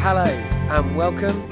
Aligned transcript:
Hello, 0.00 0.22
and 0.22 0.96
welcome 0.96 1.42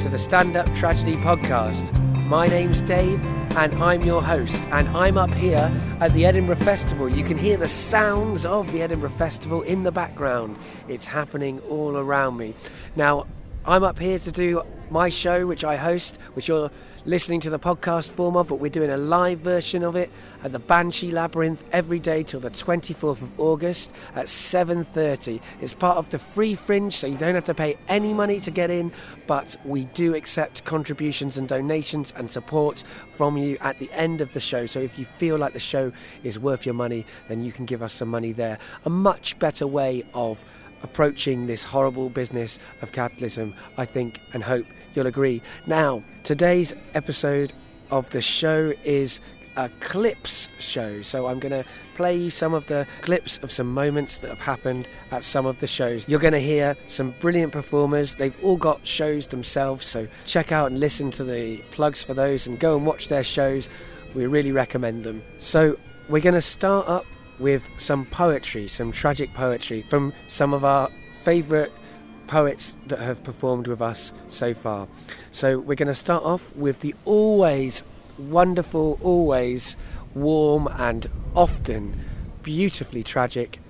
to 0.00 0.08
the 0.08 0.16
Stand 0.16 0.56
Up 0.56 0.72
Tragedy 0.76 1.16
Podcast. 1.16 1.92
My 2.28 2.46
name's 2.46 2.80
Dave, 2.80 3.20
and 3.56 3.74
I'm 3.82 4.04
your 4.04 4.22
host. 4.22 4.62
And 4.70 4.88
I'm 4.96 5.18
up 5.18 5.34
here 5.34 5.72
at 6.00 6.12
the 6.12 6.24
Edinburgh 6.24 6.56
Festival. 6.56 7.08
You 7.08 7.24
can 7.24 7.36
hear 7.36 7.56
the 7.56 7.66
sounds 7.66 8.46
of 8.46 8.70
the 8.70 8.80
Edinburgh 8.80 9.10
Festival 9.10 9.62
in 9.62 9.82
the 9.82 9.90
background, 9.90 10.56
it's 10.86 11.04
happening 11.04 11.58
all 11.68 11.96
around 11.96 12.36
me. 12.36 12.54
Now, 12.94 13.26
I'm 13.66 13.82
up 13.82 13.98
here 13.98 14.20
to 14.20 14.30
do 14.30 14.62
my 14.88 15.08
show, 15.08 15.44
which 15.48 15.64
I 15.64 15.74
host, 15.74 16.16
which 16.34 16.46
you're 16.46 16.70
listening 17.06 17.38
to 17.38 17.50
the 17.50 17.58
podcast 17.58 18.08
form 18.08 18.36
of, 18.36 18.48
but 18.48 18.56
we're 18.56 18.68
doing 18.68 18.90
a 18.90 18.96
live 18.96 19.38
version 19.38 19.84
of 19.84 19.94
it 19.94 20.10
at 20.42 20.50
the 20.50 20.58
Banshee 20.58 21.12
Labyrinth 21.12 21.62
every 21.70 22.00
day 22.00 22.24
till 22.24 22.40
the 22.40 22.50
24th 22.50 23.22
of 23.22 23.40
August 23.40 23.92
at 24.16 24.28
7:30. 24.28 25.40
It's 25.60 25.72
part 25.72 25.98
of 25.98 26.10
the 26.10 26.18
free 26.18 26.56
fringe, 26.56 26.96
so 26.96 27.06
you 27.06 27.16
don't 27.16 27.36
have 27.36 27.44
to 27.44 27.54
pay 27.54 27.76
any 27.88 28.12
money 28.12 28.40
to 28.40 28.50
get 28.50 28.70
in, 28.70 28.90
but 29.28 29.54
we 29.64 29.84
do 29.94 30.16
accept 30.16 30.64
contributions 30.64 31.38
and 31.38 31.46
donations 31.46 32.12
and 32.16 32.28
support 32.28 32.82
from 33.12 33.36
you 33.36 33.56
at 33.60 33.78
the 33.78 33.90
end 33.92 34.20
of 34.20 34.32
the 34.32 34.40
show. 34.40 34.66
So 34.66 34.80
if 34.80 34.98
you 34.98 35.04
feel 35.04 35.38
like 35.38 35.52
the 35.52 35.60
show 35.60 35.92
is 36.24 36.40
worth 36.40 36.66
your 36.66 36.74
money, 36.74 37.06
then 37.28 37.44
you 37.44 37.52
can 37.52 37.66
give 37.66 37.82
us 37.82 37.92
some 37.92 38.08
money 38.08 38.32
there. 38.32 38.58
A 38.84 38.90
much 38.90 39.38
better 39.38 39.66
way 39.66 40.04
of 40.12 40.42
approaching 40.82 41.46
this 41.46 41.62
horrible 41.62 42.08
business 42.08 42.58
of 42.82 42.92
capitalism, 42.92 43.54
I 43.78 43.84
think 43.84 44.20
and 44.32 44.42
hope 44.42 44.66
you'll 44.94 45.06
agree. 45.06 45.42
Now, 45.66 46.02
today's 46.24 46.74
episode 46.94 47.52
of 47.90 48.10
the 48.10 48.20
show 48.20 48.72
is 48.84 49.20
a 49.56 49.68
clips 49.80 50.48
show, 50.58 51.02
so 51.02 51.26
I'm 51.26 51.38
going 51.38 51.62
to 51.62 51.68
play 51.94 52.16
you 52.16 52.30
some 52.30 52.52
of 52.52 52.66
the 52.66 52.86
clips 53.00 53.38
of 53.38 53.50
some 53.50 53.72
moments 53.72 54.18
that 54.18 54.28
have 54.28 54.38
happened 54.38 54.86
at 55.10 55.24
some 55.24 55.46
of 55.46 55.60
the 55.60 55.66
shows. 55.66 56.08
You're 56.08 56.20
going 56.20 56.34
to 56.34 56.40
hear 56.40 56.76
some 56.88 57.12
brilliant 57.20 57.52
performers. 57.52 58.16
They've 58.16 58.44
all 58.44 58.58
got 58.58 58.86
shows 58.86 59.28
themselves, 59.28 59.86
so 59.86 60.06
check 60.26 60.52
out 60.52 60.70
and 60.70 60.78
listen 60.78 61.10
to 61.12 61.24
the 61.24 61.58
plugs 61.70 62.02
for 62.02 62.12
those 62.12 62.46
and 62.46 62.58
go 62.58 62.76
and 62.76 62.84
watch 62.84 63.08
their 63.08 63.24
shows. 63.24 63.68
We 64.14 64.26
really 64.26 64.52
recommend 64.52 65.04
them. 65.04 65.22
So, 65.40 65.78
we're 66.08 66.20
going 66.20 66.34
to 66.34 66.42
start 66.42 66.88
up 66.88 67.04
with 67.38 67.68
some 67.78 68.06
poetry, 68.06 68.68
some 68.68 68.92
tragic 68.92 69.32
poetry 69.34 69.82
from 69.82 70.12
some 70.28 70.52
of 70.54 70.64
our 70.64 70.88
favourite 71.22 71.70
poets 72.26 72.76
that 72.86 72.98
have 72.98 73.22
performed 73.24 73.66
with 73.66 73.80
us 73.80 74.12
so 74.28 74.54
far. 74.54 74.88
So 75.32 75.58
we're 75.58 75.74
going 75.74 75.88
to 75.88 75.94
start 75.94 76.24
off 76.24 76.54
with 76.56 76.80
the 76.80 76.94
always 77.04 77.82
wonderful, 78.18 78.98
always 79.02 79.76
warm, 80.14 80.66
and 80.66 81.06
often 81.34 81.98
beautifully 82.42 83.02
tragic 83.02 83.60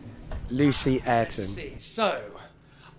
Lucy 0.51 1.03
Ayrton. 1.07 1.79
So, 1.79 2.21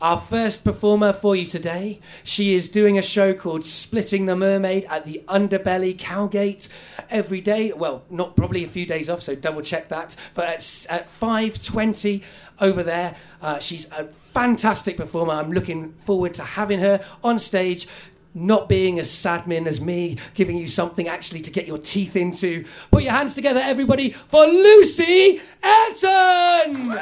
our 0.02 0.20
first 0.20 0.64
performer 0.64 1.12
for 1.12 1.36
you 1.36 1.45
today, 1.45 2.00
she 2.23 2.53
is 2.53 2.70
doing 2.70 2.98
a 2.98 3.02
show 3.02 3.34
called 3.34 3.66
Splitting 3.66 4.28
the 4.28 4.36
Mermaid 4.36 4.86
at 4.89 5.06
the 5.06 5.23
Underbelly 5.28 5.98
Cowgate 5.98 6.67
every 7.09 7.42
day. 7.42 7.72
Well, 7.73 8.04
not 8.09 8.36
probably 8.36 8.64
a 8.64 8.67
few 8.67 8.86
days 8.86 9.09
off, 9.09 9.22
so 9.23 9.36
double 9.36 9.62
check 9.62 9.89
that. 9.89 10.16
But 10.34 10.50
at, 10.50 10.86
at 10.89 11.09
5.20 11.09 12.22
over 12.62 12.84
there, 12.84 13.16
uh, 13.42 13.59
she's 13.59 13.92
a 13.92 14.06
fantastic 14.06 14.98
performer. 14.98 15.34
I'm 15.34 15.52
looking 15.52 15.94
forward 16.04 16.34
to 16.36 16.44
having 16.44 16.80
her 16.80 17.04
on 17.23 17.39
stage 17.39 17.88
not 18.36 18.70
being 18.70 19.00
as 19.00 19.09
sadmin 19.09 19.66
as 19.66 19.82
me, 19.82 20.17
giving 20.36 20.58
you 20.58 20.67
something 20.67 21.08
actually 21.08 21.42
to 21.42 21.50
get 21.50 21.66
your 21.66 21.80
teeth 21.80 22.16
into. 22.16 22.66
Put 22.92 23.02
your 23.02 23.14
hands 23.14 23.34
together, 23.34 23.61
everybody, 23.64 24.11
for 24.11 24.45
Lucy 24.45 25.42
Ayrton! 25.64 27.00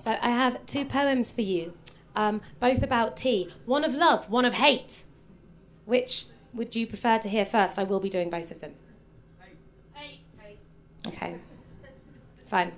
So 0.00 0.16
I 0.22 0.30
have 0.30 0.64
two 0.64 0.86
poems 0.86 1.30
for 1.30 1.42
you, 1.42 1.74
um, 2.16 2.40
both 2.58 2.82
about 2.82 3.16
tea. 3.16 3.50
One 3.66 3.84
of 3.84 3.94
love, 3.94 4.30
one 4.30 4.46
of 4.46 4.54
hate. 4.54 5.04
Which 5.84 6.24
would 6.54 6.74
you 6.74 6.86
prefer 6.86 7.18
to 7.18 7.28
hear 7.28 7.44
first? 7.44 7.78
I 7.78 7.84
will 7.84 8.00
be 8.00 8.08
doing 8.08 8.30
both 8.30 8.50
of 8.50 8.60
them. 8.60 8.74
Hate. 9.92 10.20
Okay. 11.06 11.36
Fine. 12.46 12.72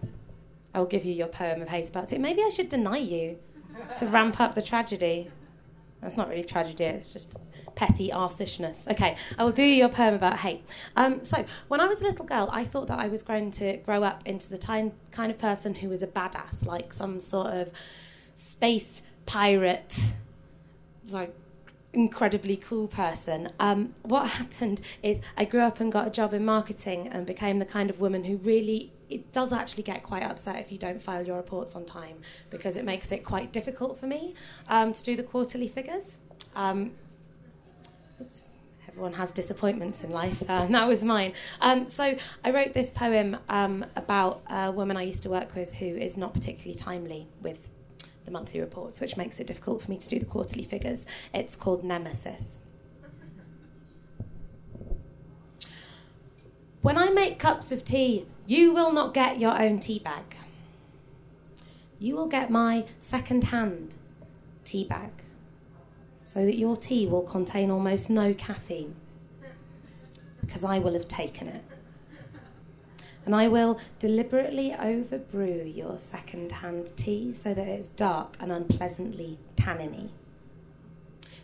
I 0.75 0.81
will 0.81 0.87
give 0.87 1.05
you 1.05 1.12
your 1.12 1.28
poem 1.28 1.62
of 1.62 1.69
hate 1.69 1.88
about 1.88 2.09
tea. 2.09 2.19
Maybe 2.19 2.43
I 2.43 2.50
should 2.50 2.69
deny 2.69 2.99
you 2.99 3.38
to 3.99 4.06
ramp 4.06 4.41
up 4.41 4.55
the 4.55 4.62
tragedy. 4.62 5.31
That's 6.02 6.16
not 6.16 6.28
really 6.28 6.44
tragedy, 6.44 6.84
it's 6.84 7.12
just 7.12 7.36
petty 7.76 8.10
arsishness. 8.10 8.90
Okay, 8.90 9.16
I 9.38 9.44
will 9.44 9.52
do 9.52 9.62
your 9.62 9.88
poem 9.88 10.14
about 10.14 10.38
hate. 10.38 10.64
Um, 10.96 11.22
so, 11.22 11.44
when 11.68 11.80
I 11.80 11.86
was 11.86 12.02
a 12.02 12.04
little 12.04 12.24
girl, 12.24 12.48
I 12.52 12.64
thought 12.64 12.88
that 12.88 12.98
I 12.98 13.06
was 13.06 13.22
going 13.22 13.52
to 13.52 13.76
grow 13.78 14.02
up 14.02 14.26
into 14.26 14.48
the 14.50 14.58
ty- 14.58 14.92
kind 15.12 15.30
of 15.30 15.38
person 15.38 15.74
who 15.74 15.88
was 15.88 16.02
a 16.02 16.08
badass, 16.08 16.66
like 16.66 16.92
some 16.92 17.20
sort 17.20 17.52
of 17.54 17.70
space 18.34 19.02
pirate, 19.26 20.14
like 21.08 21.34
incredibly 21.92 22.56
cool 22.56 22.88
person. 22.88 23.50
Um, 23.60 23.94
what 24.02 24.28
happened 24.30 24.80
is 25.02 25.20
I 25.36 25.44
grew 25.44 25.60
up 25.60 25.80
and 25.80 25.92
got 25.92 26.06
a 26.08 26.10
job 26.10 26.34
in 26.34 26.44
marketing 26.44 27.08
and 27.08 27.26
became 27.26 27.58
the 27.58 27.64
kind 27.64 27.90
of 27.90 28.00
woman 28.00 28.24
who 28.24 28.38
really 28.38 28.92
it 29.12 29.33
does 29.33 29.53
actually 29.53 29.83
get 29.83 30.03
quite 30.03 30.23
upset 30.23 30.56
if 30.59 30.73
you 30.73 30.78
don't 30.78 31.00
file 31.00 31.25
your 31.25 31.37
reports 31.37 31.77
on 31.77 31.84
time 31.84 32.17
because 32.50 32.77
it 32.77 32.84
makes 32.84 33.12
it 33.12 33.25
quite 33.25 33.53
difficult 33.53 33.99
for 33.99 34.06
me 34.06 34.34
um, 34.69 34.93
to 34.93 35.05
do 35.05 35.17
the 35.17 35.23
quarterly 35.23 35.69
figures. 35.69 36.21
Um, 36.56 36.93
everyone 38.89 39.15
has 39.15 39.33
disappointments 39.33 40.05
in 40.05 40.11
life. 40.11 40.49
Um, 40.49 40.73
that 40.77 40.89
was 40.89 41.05
mine. 41.05 41.33
Um, 41.61 41.89
so 41.89 42.17
I 42.45 42.50
wrote 42.50 42.73
this 42.73 42.91
poem 42.91 43.37
um, 43.49 43.84
about 43.97 44.43
a 44.50 44.73
woman 44.73 44.97
I 44.97 45.03
used 45.03 45.23
to 45.25 45.31
work 45.31 45.55
with 45.55 45.75
who 45.75 45.87
is 45.87 46.17
not 46.17 46.33
particularly 46.33 46.79
timely 46.79 47.29
with 47.41 47.69
the 48.25 48.31
monthly 48.31 48.61
reports, 48.61 49.00
which 49.00 49.17
makes 49.17 49.41
it 49.41 49.47
difficult 49.47 49.83
for 49.83 49.91
me 49.91 49.99
to 49.99 50.09
do 50.09 50.19
the 50.19 50.27
quarterly 50.27 50.65
figures. 50.65 51.06
It's 51.34 51.55
called 51.55 51.84
Nemesis. 51.84 52.59
When 56.83 56.99
I 56.99 57.11
make 57.11 57.39
cups 57.39 57.71
of 57.71 57.84
tea, 57.84 58.27
you 58.47 58.72
will 58.75 58.92
not 58.92 59.14
get 59.14 59.38
your 59.38 59.60
own 59.60 59.78
tea 59.78 59.98
bag. 59.98 60.36
You 61.98 62.16
will 62.16 62.28
get 62.28 62.50
my 62.50 62.84
second 62.98 63.44
hand 63.44 63.97
tea 64.64 64.84
bag 64.84 65.12
so 66.25 66.44
that 66.44 66.56
your 66.56 66.76
tea 66.76 67.06
will 67.06 67.22
contain 67.22 67.70
almost 67.70 68.10
no 68.10 68.34
caffeine 68.34 68.97
because 70.41 70.64
I 70.64 70.78
will 70.78 70.94
have 70.94 71.08
taken 71.08 71.48
it. 71.48 71.64
And 73.25 73.36
I 73.36 73.47
will 73.47 73.78
deliberately 74.00 74.72
overbrew 74.72 75.72
your 75.72 75.98
second 75.98 76.50
hand 76.50 76.91
tea 76.97 77.32
so 77.32 77.54
that 77.54 77.69
it's 77.69 77.86
dark 77.86 78.36
and 78.41 78.50
unpleasantly 78.50 79.38
tanniny. 79.54 80.10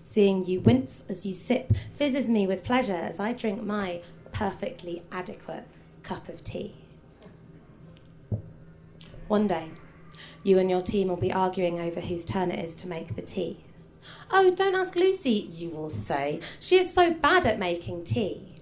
Seeing 0.02 0.44
you 0.44 0.60
wince 0.60 1.04
as 1.08 1.24
you 1.24 1.34
sip 1.34 1.72
fizzes 1.92 2.28
me 2.28 2.46
with 2.46 2.64
pleasure 2.64 2.94
as 2.94 3.20
I 3.20 3.32
drink 3.32 3.62
my 3.62 4.02
perfectly 4.32 5.02
adequate 5.12 5.64
cup 6.02 6.28
of 6.28 6.42
tea. 6.42 6.74
One 9.28 9.46
day, 9.46 9.68
you 10.42 10.58
and 10.58 10.70
your 10.70 10.80
team 10.80 11.08
will 11.08 11.16
be 11.16 11.32
arguing 11.32 11.78
over 11.78 12.00
whose 12.00 12.24
turn 12.24 12.50
it 12.50 12.64
is 12.64 12.74
to 12.76 12.88
make 12.88 13.14
the 13.14 13.22
tea. 13.22 13.58
Oh, 14.30 14.54
don't 14.54 14.74
ask 14.74 14.96
Lucy, 14.96 15.48
you 15.50 15.68
will 15.70 15.90
say. 15.90 16.40
She 16.58 16.76
is 16.76 16.92
so 16.92 17.12
bad 17.12 17.44
at 17.44 17.58
making 17.58 18.04
tea. 18.04 18.54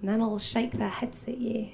And 0.00 0.08
then 0.08 0.20
all 0.20 0.38
shake 0.38 0.72
their 0.72 0.88
heads 0.88 1.26
at 1.28 1.38
you, 1.38 1.70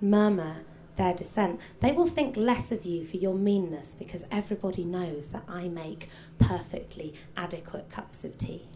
murmur 0.00 0.64
their 0.96 1.14
dissent. 1.14 1.60
They 1.80 1.92
will 1.92 2.08
think 2.08 2.36
less 2.36 2.70
of 2.70 2.84
you 2.84 3.04
for 3.04 3.16
your 3.16 3.34
meanness 3.34 3.94
because 3.96 4.26
everybody 4.30 4.84
knows 4.84 5.28
that 5.28 5.44
I 5.48 5.68
make 5.68 6.08
perfectly 6.38 7.14
adequate 7.36 7.88
cups 7.88 8.24
of 8.24 8.38
tea. 8.38 8.68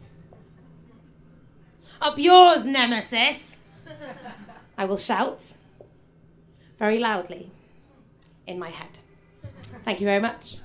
Up 2.00 2.18
yours, 2.18 2.64
Nemesis! 2.64 3.58
I 4.78 4.84
will 4.84 4.98
shout 4.98 5.54
very 6.78 6.98
loudly 6.98 7.50
in 8.46 8.58
my 8.58 8.70
head. 8.70 8.98
Thank 9.84 10.00
you 10.00 10.06
very 10.06 10.20
much. 10.20 10.58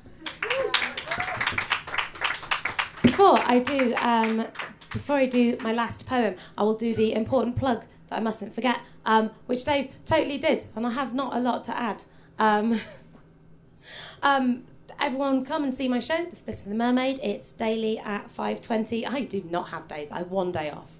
Before 3.01 3.39
I 3.39 3.59
do, 3.59 3.95
um, 3.95 4.45
before 4.91 5.15
I 5.15 5.25
do 5.25 5.57
my 5.61 5.73
last 5.73 6.05
poem, 6.05 6.35
I 6.57 6.63
will 6.63 6.75
do 6.75 6.93
the 6.93 7.13
important 7.13 7.55
plug 7.55 7.85
that 8.09 8.17
I 8.17 8.19
mustn't 8.19 8.53
forget, 8.53 8.79
um, 9.05 9.31
which 9.45 9.63
Dave 9.63 9.91
totally 10.05 10.37
did, 10.37 10.65
and 10.75 10.85
I 10.85 10.91
have 10.91 11.13
not 11.13 11.33
a 11.35 11.39
lot 11.39 11.63
to 11.65 11.77
add. 11.77 12.03
Um, 12.37 12.79
um, 14.23 14.63
everyone, 14.99 15.45
come 15.45 15.63
and 15.63 15.73
see 15.73 15.87
my 15.87 15.99
show, 15.99 16.25
The 16.25 16.35
Splitting 16.35 16.69
the 16.69 16.75
Mermaid. 16.75 17.19
It's 17.23 17.51
daily 17.51 17.99
at 17.99 18.29
five 18.29 18.61
twenty. 18.61 19.05
I 19.05 19.23
do 19.23 19.43
not 19.49 19.69
have 19.69 19.87
days. 19.87 20.11
I 20.11 20.19
have 20.19 20.31
one 20.31 20.51
day 20.51 20.69
off. 20.69 20.91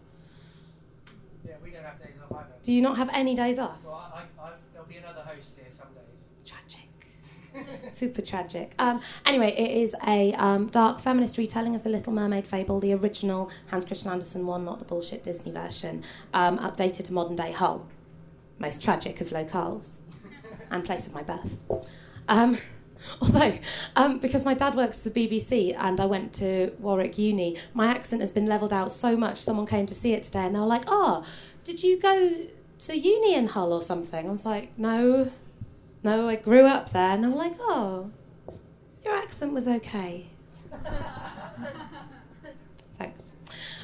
Yeah, 1.46 1.56
we 1.64 1.72
don't 1.72 1.84
have 1.84 2.00
days 2.00 2.16
off 2.30 2.38
either. 2.38 2.48
Do 2.64 2.72
you 2.74 2.82
not 2.82 2.98
have 2.98 3.10
any 3.14 3.36
days 3.36 3.58
off? 3.60 3.84
Well, 3.84 4.12
I, 4.14 4.22
I, 4.42 4.52
there'll 4.74 4.88
be 4.88 4.98
another 4.98 5.22
host 5.22 5.54
here 5.56 5.66
some 5.70 5.88
days. 5.96 6.46
Tragic. 6.46 7.90
Super 7.92 8.22
tragic. 8.22 8.74
Um, 8.78 9.02
anyway, 9.26 9.54
it 9.58 9.72
is 9.72 9.96
a 10.08 10.34
um, 10.34 10.68
dark 10.68 11.00
feminist 11.00 11.38
retelling 11.38 11.76
of 11.76 11.84
the 11.84 11.90
Little 11.90 12.14
Mermaid 12.14 12.46
fable, 12.46 12.80
the 12.80 12.94
original 12.94 13.50
Hans 13.72 13.86
Christian 13.86 14.12
Andersen 14.12 14.46
one, 14.46 14.64
not 14.64 14.80
the 14.80 14.86
bullshit 14.86 15.24
Disney 15.24 15.52
version, 15.52 16.04
um, 16.34 16.60
updated 16.60 17.06
to 17.06 17.14
modern 17.14 17.36
day 17.36 17.52
Hull. 17.52 17.88
most 18.60 18.82
tragic 18.84 19.22
of 19.22 19.30
locales 19.30 20.00
and 20.72 20.86
place 20.86 21.08
of 21.08 21.14
my 21.16 21.24
birth. 21.24 21.58
Um, 22.28 22.58
although, 23.22 23.58
um, 23.96 24.20
because 24.20 24.46
my 24.46 24.54
dad 24.54 24.76
works 24.76 25.02
for 25.02 25.10
the 25.10 25.28
BBC 25.28 25.76
and 25.76 26.00
I 26.00 26.06
went 26.06 26.34
to 26.34 26.72
Warwick 26.78 27.18
Uni, 27.18 27.58
my 27.74 27.88
accent 27.88 28.22
has 28.22 28.30
been 28.30 28.46
levelled 28.46 28.72
out 28.72 28.92
so 28.92 29.18
much. 29.18 29.40
Someone 29.40 29.66
came 29.66 29.88
to 29.88 29.96
see 29.96 30.14
it 30.14 30.22
today 30.22 30.42
and 30.46 30.54
they 30.56 30.60
were 30.60 30.66
like, 30.68 30.84
"Oh, 30.86 31.26
did 31.64 31.84
you 31.84 32.00
go 32.00 32.46
to 32.80 32.98
uni 32.98 33.36
in 33.36 33.48
Hull 33.48 33.74
or 33.74 33.82
something?" 33.82 34.28
I 34.28 34.32
was 34.32 34.46
like, 34.46 34.78
"No, 34.78 35.32
no, 36.04 36.30
I 36.30 36.36
grew 36.36 36.66
up 36.66 36.92
there." 36.92 37.12
And 37.12 37.24
they 37.24 37.28
were 37.28 37.36
like, 37.36 37.56
"Oh, 37.60 38.12
your 39.04 39.16
accent 39.16 39.54
was 39.54 39.68
okay." 39.68 40.28
Thanks. 42.96 43.34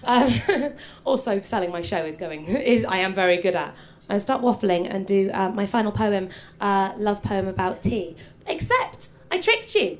Um, 0.04 0.74
also, 1.06 1.40
selling 1.42 1.72
my 1.72 1.82
show 1.82 2.04
is 2.06 2.18
going. 2.18 2.46
Is 2.46 2.86
I 2.86 2.98
am 2.98 3.14
very 3.14 3.38
good 3.38 3.56
at. 3.56 3.76
I 4.10 4.20
start 4.20 4.42
waffling 4.42 4.88
and 4.90 5.06
do 5.06 5.30
uh, 5.34 5.50
my 5.50 5.66
final 5.66 5.92
poem, 5.92 6.30
uh, 6.62 6.94
love 6.98 7.22
poem 7.22 7.48
about 7.48 7.82
tea. 7.82 8.16
Except 8.46 9.10
I 9.30 9.38
tricked 9.40 9.76
you. 9.76 10.00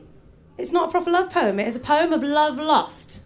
It's 0.58 0.72
not 0.72 0.88
a 0.88 0.92
proper 0.92 1.12
love 1.12 1.30
poem. 1.30 1.60
It 1.60 1.68
is 1.68 1.76
a 1.76 1.80
poem 1.80 2.14
of 2.14 2.24
love 2.24 2.58
lost 2.58 3.24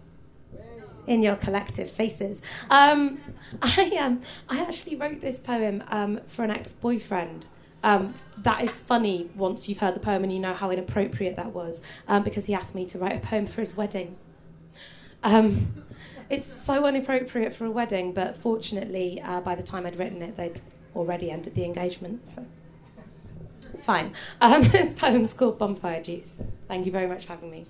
in 1.07 1.21
your 1.21 1.35
collective 1.35 1.89
faces. 1.89 2.41
Um, 2.69 3.19
I 3.61 3.97
um, 3.99 4.21
I 4.49 4.61
actually 4.61 4.95
wrote 4.95 5.21
this 5.21 5.39
poem 5.39 5.83
um, 5.89 6.19
for 6.27 6.43
an 6.43 6.51
ex-boyfriend. 6.51 7.47
Um, 7.83 8.13
that 8.37 8.61
is 8.61 8.75
funny 8.75 9.29
once 9.35 9.67
you've 9.67 9.79
heard 9.79 9.95
the 9.95 9.99
poem 9.99 10.23
and 10.23 10.31
you 10.31 10.39
know 10.39 10.53
how 10.53 10.69
inappropriate 10.69 11.35
that 11.35 11.51
was, 11.53 11.81
um, 12.07 12.23
because 12.23 12.45
he 12.45 12.53
asked 12.53 12.75
me 12.75 12.85
to 12.85 12.99
write 12.99 13.15
a 13.15 13.19
poem 13.19 13.47
for 13.47 13.61
his 13.61 13.75
wedding. 13.75 14.15
Um, 15.23 15.83
it's 16.29 16.45
so 16.45 16.85
inappropriate 16.87 17.53
for 17.53 17.65
a 17.65 17.71
wedding, 17.71 18.13
but 18.13 18.37
fortunately, 18.37 19.21
uh, 19.23 19.41
by 19.41 19.55
the 19.55 19.63
time 19.63 19.85
I'd 19.85 19.97
written 19.97 20.21
it, 20.21 20.37
they'd 20.37 20.61
already 20.95 21.31
ended 21.31 21.55
the 21.55 21.65
engagement. 21.65 22.29
So, 22.29 22.45
fine. 23.79 24.13
Um, 24.39 24.61
this 24.69 24.93
poem's 24.93 25.33
called 25.33 25.57
Bonfire 25.57 26.01
Juice. 26.01 26.41
Thank 26.67 26.85
you 26.85 26.91
very 26.91 27.07
much 27.07 27.25
for 27.25 27.33
having 27.33 27.51
me. 27.51 27.65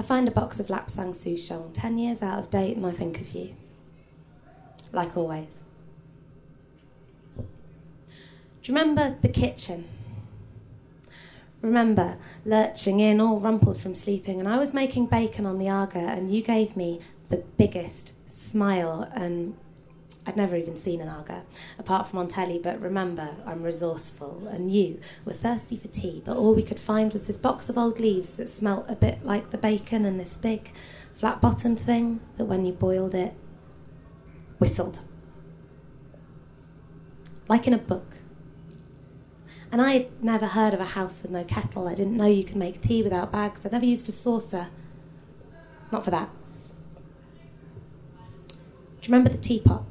I 0.00 0.02
find 0.02 0.26
a 0.26 0.30
box 0.30 0.58
of 0.58 0.68
Lapsang 0.68 1.10
Souchong, 1.10 1.72
10 1.74 1.98
years 1.98 2.22
out 2.22 2.38
of 2.38 2.48
date, 2.48 2.74
and 2.74 2.86
I 2.86 2.90
think 2.90 3.20
of 3.20 3.34
you. 3.34 3.54
Like 4.92 5.14
always. 5.14 5.64
Do 7.36 7.44
you 8.62 8.74
remember 8.74 9.18
the 9.20 9.28
kitchen? 9.28 9.84
Remember 11.60 12.16
lurching 12.46 13.00
in, 13.00 13.20
all 13.20 13.40
rumpled 13.40 13.76
from 13.76 13.94
sleeping, 13.94 14.40
and 14.40 14.48
I 14.48 14.58
was 14.58 14.72
making 14.72 15.04
bacon 15.08 15.44
on 15.44 15.58
the 15.58 15.68
Aga, 15.68 15.98
and 15.98 16.34
you 16.34 16.40
gave 16.40 16.78
me 16.78 17.00
the 17.28 17.44
biggest 17.58 18.14
smile, 18.26 19.06
and 19.12 19.54
I'd 20.30 20.36
never 20.36 20.54
even 20.54 20.76
seen 20.76 21.00
an 21.00 21.08
Aga, 21.08 21.42
apart 21.76 22.06
from 22.06 22.20
on 22.20 22.28
telly, 22.28 22.60
but 22.62 22.80
remember, 22.80 23.34
I'm 23.44 23.64
resourceful, 23.64 24.46
and 24.46 24.72
you 24.72 25.00
were 25.24 25.32
thirsty 25.32 25.76
for 25.76 25.88
tea, 25.88 26.22
but 26.24 26.36
all 26.36 26.54
we 26.54 26.62
could 26.62 26.78
find 26.78 27.12
was 27.12 27.26
this 27.26 27.36
box 27.36 27.68
of 27.68 27.76
old 27.76 27.98
leaves 27.98 28.30
that 28.36 28.48
smelt 28.48 28.88
a 28.88 28.94
bit 28.94 29.24
like 29.24 29.50
the 29.50 29.58
bacon, 29.58 30.04
and 30.04 30.20
this 30.20 30.36
big, 30.36 30.70
flat 31.14 31.40
bottomed 31.40 31.80
thing 31.80 32.20
that 32.36 32.44
when 32.44 32.64
you 32.64 32.72
boiled 32.72 33.12
it, 33.12 33.34
whistled. 34.60 35.00
Like 37.48 37.66
in 37.66 37.72
a 37.74 37.78
book. 37.78 38.18
And 39.72 39.82
I 39.82 39.94
had 39.94 40.22
never 40.22 40.46
heard 40.46 40.74
of 40.74 40.80
a 40.80 40.84
house 40.84 41.22
with 41.22 41.32
no 41.32 41.42
kettle. 41.42 41.88
I 41.88 41.96
didn't 41.96 42.16
know 42.16 42.26
you 42.26 42.44
could 42.44 42.54
make 42.54 42.80
tea 42.80 43.02
without 43.02 43.32
bags. 43.32 43.66
I'd 43.66 43.72
never 43.72 43.84
used 43.84 44.08
a 44.08 44.12
saucer. 44.12 44.68
Not 45.90 46.04
for 46.04 46.12
that. 46.12 46.30
Do 48.48 48.54
you 49.02 49.12
remember 49.12 49.30
the 49.30 49.38
teapot? 49.38 49.89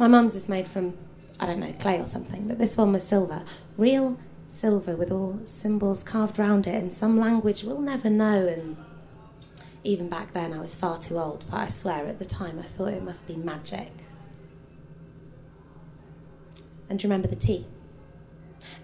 My 0.00 0.08
mum's 0.08 0.34
is 0.34 0.48
made 0.48 0.66
from, 0.66 0.96
I 1.38 1.44
don't 1.44 1.60
know, 1.60 1.74
clay 1.78 2.00
or 2.00 2.06
something, 2.06 2.48
but 2.48 2.58
this 2.58 2.74
one 2.74 2.90
was 2.94 3.06
silver. 3.06 3.44
Real 3.76 4.18
silver 4.46 4.96
with 4.96 5.12
all 5.12 5.40
symbols 5.44 6.02
carved 6.02 6.38
round 6.38 6.66
it 6.66 6.74
in 6.74 6.90
some 6.90 7.20
language 7.20 7.64
we'll 7.64 7.82
never 7.82 8.08
know. 8.08 8.46
And 8.46 8.78
even 9.84 10.08
back 10.08 10.32
then, 10.32 10.54
I 10.54 10.58
was 10.58 10.74
far 10.74 10.96
too 10.96 11.18
old, 11.18 11.44
but 11.50 11.58
I 11.58 11.66
swear 11.66 12.06
at 12.06 12.18
the 12.18 12.24
time 12.24 12.58
I 12.58 12.62
thought 12.62 12.94
it 12.94 13.02
must 13.02 13.28
be 13.28 13.36
magic. 13.36 13.92
And 16.88 17.04
remember 17.04 17.28
the 17.28 17.36
tea? 17.36 17.66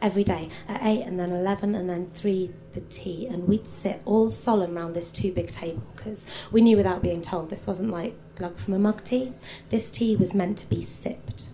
every 0.03 0.25
day 0.25 0.49
at 0.69 0.83
8 0.83 1.03
and 1.03 1.19
then 1.21 1.31
11 1.31 1.75
and 1.75 1.89
then 1.89 2.07
3 2.07 2.51
the 2.73 2.81
tea 2.83 3.27
and 3.27 3.47
we'd 3.47 3.67
sit 3.67 4.01
all 4.05 4.31
solemn 4.31 4.75
round 4.75 4.95
this 4.95 5.13
too 5.13 5.33
big 5.33 5.49
table 5.51 5.87
because 5.95 6.27
we 6.51 6.61
knew 6.61 6.77
without 6.77 7.03
being 7.03 7.23
told 7.23 7.51
this 7.51 7.67
wasn't 7.67 7.91
like 7.91 8.15
glug 8.37 8.57
from 8.57 8.75
a 8.75 8.79
mug 8.79 9.03
tea. 9.03 9.33
This 9.71 9.91
tea 9.91 10.15
was 10.15 10.35
meant 10.35 10.59
to 10.59 10.69
be 10.69 10.83
sipped. 10.83 11.49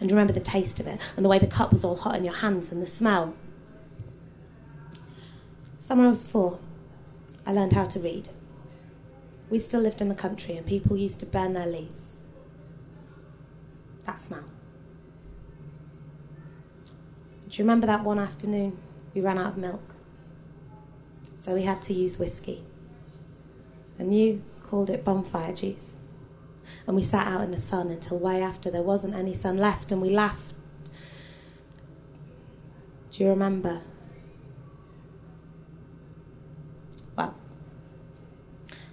And 0.00 0.10
remember 0.10 0.32
the 0.32 0.40
taste 0.40 0.80
of 0.80 0.86
it 0.86 1.00
and 1.16 1.24
the 1.24 1.28
way 1.28 1.38
the 1.38 1.46
cup 1.46 1.72
was 1.72 1.84
all 1.84 1.96
hot 1.96 2.16
in 2.16 2.24
your 2.24 2.34
hands 2.34 2.72
and 2.72 2.82
the 2.82 2.86
smell. 2.86 3.34
Summer 5.78 6.06
I 6.06 6.08
was 6.08 6.24
four 6.24 6.58
I 7.46 7.52
learned 7.52 7.72
how 7.72 7.84
to 7.84 8.00
read. 8.00 8.28
We 9.48 9.58
still 9.58 9.80
lived 9.80 10.00
in 10.00 10.08
the 10.08 10.14
country 10.14 10.56
and 10.56 10.66
people 10.66 10.96
used 10.96 11.20
to 11.20 11.26
burn 11.26 11.52
their 11.52 11.66
leaves. 11.66 12.18
That 14.04 14.20
smell. 14.20 14.44
Do 17.48 17.56
you 17.56 17.64
remember 17.64 17.86
that 17.86 18.04
one 18.04 18.18
afternoon 18.18 18.78
we 19.12 19.20
ran 19.20 19.38
out 19.38 19.52
of 19.52 19.56
milk? 19.56 19.94
So 21.36 21.54
we 21.54 21.62
had 21.62 21.82
to 21.82 21.94
use 21.94 22.18
whiskey. 22.18 22.62
And 23.98 24.16
you 24.16 24.42
called 24.70 24.88
it 24.88 25.04
bonfire 25.04 25.52
juice. 25.52 25.98
And 26.86 26.94
we 26.94 27.02
sat 27.02 27.26
out 27.26 27.42
in 27.42 27.50
the 27.50 27.58
sun 27.58 27.88
until 27.88 28.20
way 28.20 28.40
after 28.40 28.70
there 28.70 28.82
wasn't 28.82 29.14
any 29.14 29.34
sun 29.34 29.58
left 29.58 29.90
and 29.90 30.00
we 30.00 30.10
laughed. 30.10 30.54
Do 33.10 33.24
you 33.24 33.30
remember? 33.30 33.82
Well, 37.16 37.34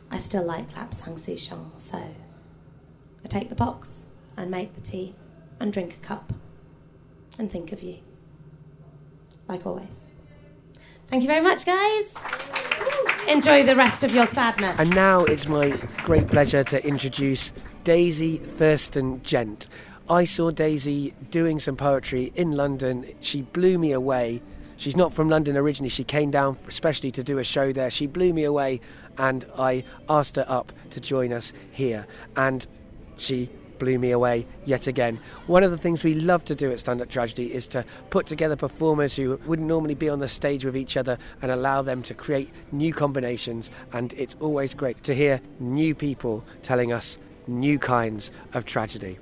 I 0.09 0.17
still 0.17 0.43
like 0.43 0.73
Lapsang 0.73 1.13
Souchong, 1.13 1.69
so 1.77 1.99
I 1.99 3.27
take 3.27 3.49
the 3.49 3.55
box 3.55 4.07
and 4.35 4.49
make 4.49 4.73
the 4.73 4.81
tea 4.81 5.13
and 5.59 5.71
drink 5.71 5.93
a 5.93 5.99
cup 5.99 6.33
and 7.37 7.51
think 7.51 7.71
of 7.71 7.83
you 7.83 7.99
like 9.47 9.65
always. 9.67 10.01
Thank 11.07 11.21
you 11.23 11.27
very 11.27 11.43
much, 11.43 11.65
guys. 11.65 12.36
Enjoy 13.27 13.63
the 13.63 13.75
rest 13.75 14.05
of 14.05 14.15
your 14.15 14.25
sadness. 14.25 14.79
And 14.79 14.89
now 14.95 15.25
it's 15.25 15.47
my 15.47 15.69
great 15.97 16.27
pleasure 16.27 16.63
to 16.63 16.87
introduce 16.87 17.51
Daisy 17.83 18.37
Thurston 18.37 19.21
Gent. 19.21 19.67
I 20.09 20.23
saw 20.23 20.49
Daisy 20.49 21.13
doing 21.29 21.59
some 21.59 21.75
poetry 21.75 22.31
in 22.35 22.53
London. 22.53 23.05
She 23.19 23.41
blew 23.41 23.77
me 23.77 23.91
away. 23.91 24.41
She's 24.77 24.95
not 24.95 25.11
from 25.13 25.27
London 25.27 25.57
originally. 25.57 25.89
She 25.89 26.05
came 26.05 26.31
down 26.31 26.57
especially 26.69 27.11
to 27.11 27.23
do 27.23 27.37
a 27.37 27.43
show 27.43 27.73
there. 27.73 27.89
She 27.89 28.07
blew 28.07 28.31
me 28.31 28.45
away, 28.45 28.79
and 29.17 29.45
I 29.57 29.83
asked 30.07 30.37
her 30.37 30.45
up 30.47 30.71
to 30.91 31.01
join 31.01 31.33
us 31.33 31.51
here. 31.71 32.07
And 32.37 32.65
she 33.17 33.49
blew 33.79 33.99
me 33.99 34.11
away 34.11 34.45
yet 34.65 34.87
again. 34.87 35.19
One 35.47 35.63
of 35.63 35.71
the 35.71 35.77
things 35.77 36.03
we 36.03 36.15
love 36.15 36.45
to 36.45 36.55
do 36.55 36.71
at 36.71 36.79
Stand 36.79 37.01
Up 37.01 37.09
Tragedy 37.09 37.53
is 37.53 37.67
to 37.67 37.85
put 38.09 38.27
together 38.27 38.55
performers 38.55 39.15
who 39.15 39.39
wouldn't 39.45 39.67
normally 39.67 39.95
be 39.95 40.09
on 40.09 40.19
the 40.19 40.27
stage 40.27 40.65
with 40.65 40.75
each 40.75 40.97
other 40.97 41.17
and 41.41 41.51
allow 41.51 41.81
them 41.81 42.03
to 42.03 42.13
create 42.13 42.49
new 42.71 42.93
combinations. 42.93 43.69
And 43.93 44.13
it's 44.13 44.35
always 44.39 44.73
great 44.73 45.03
to 45.03 45.15
hear 45.15 45.41
new 45.59 45.95
people 45.95 46.43
telling 46.63 46.91
us 46.91 47.17
new 47.47 47.79
kinds 47.79 48.31
of 48.53 48.65
tragedy. 48.65 49.17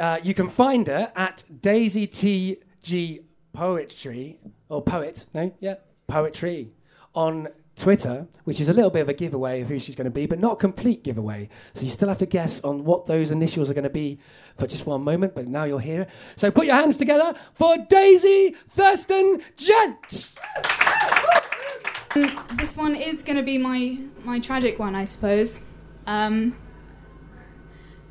Uh, 0.00 0.18
you 0.22 0.34
can 0.34 0.48
find 0.48 0.86
her 0.86 1.12
at 1.14 1.44
Daisy 1.60 2.06
T 2.06 2.58
G 2.82 3.20
Poetry 3.52 4.40
or 4.68 4.82
Poet, 4.82 5.26
no, 5.32 5.52
yeah, 5.60 5.74
Poetry 6.08 6.72
on 7.14 7.48
Twitter, 7.76 8.28
which 8.44 8.60
is 8.60 8.68
a 8.68 8.72
little 8.72 8.90
bit 8.90 9.02
of 9.02 9.08
a 9.08 9.14
giveaway 9.14 9.62
of 9.62 9.68
who 9.68 9.78
she's 9.78 9.96
going 9.96 10.04
to 10.04 10.10
be, 10.10 10.26
but 10.26 10.38
not 10.38 10.52
a 10.52 10.56
complete 10.56 11.02
giveaway. 11.02 11.48
So 11.74 11.82
you 11.82 11.90
still 11.90 12.08
have 12.08 12.18
to 12.18 12.26
guess 12.26 12.60
on 12.60 12.84
what 12.84 13.06
those 13.06 13.30
initials 13.30 13.68
are 13.68 13.74
going 13.74 13.84
to 13.84 13.90
be 13.90 14.18
for 14.56 14.66
just 14.66 14.86
one 14.86 15.02
moment, 15.02 15.34
but 15.34 15.48
now 15.48 15.64
you're 15.64 15.80
here. 15.80 16.06
So 16.36 16.50
put 16.50 16.66
your 16.66 16.76
hands 16.76 16.96
together 16.96 17.34
for 17.52 17.76
Daisy 17.76 18.54
Thurston 18.68 19.42
Gent. 19.56 20.34
Um, 22.14 22.40
this 22.54 22.76
one 22.76 22.94
is 22.94 23.24
going 23.24 23.36
to 23.36 23.42
be 23.42 23.58
my, 23.58 23.98
my 24.22 24.38
tragic 24.38 24.78
one, 24.78 24.94
I 24.94 25.04
suppose. 25.04 25.58
Um, 26.06 26.56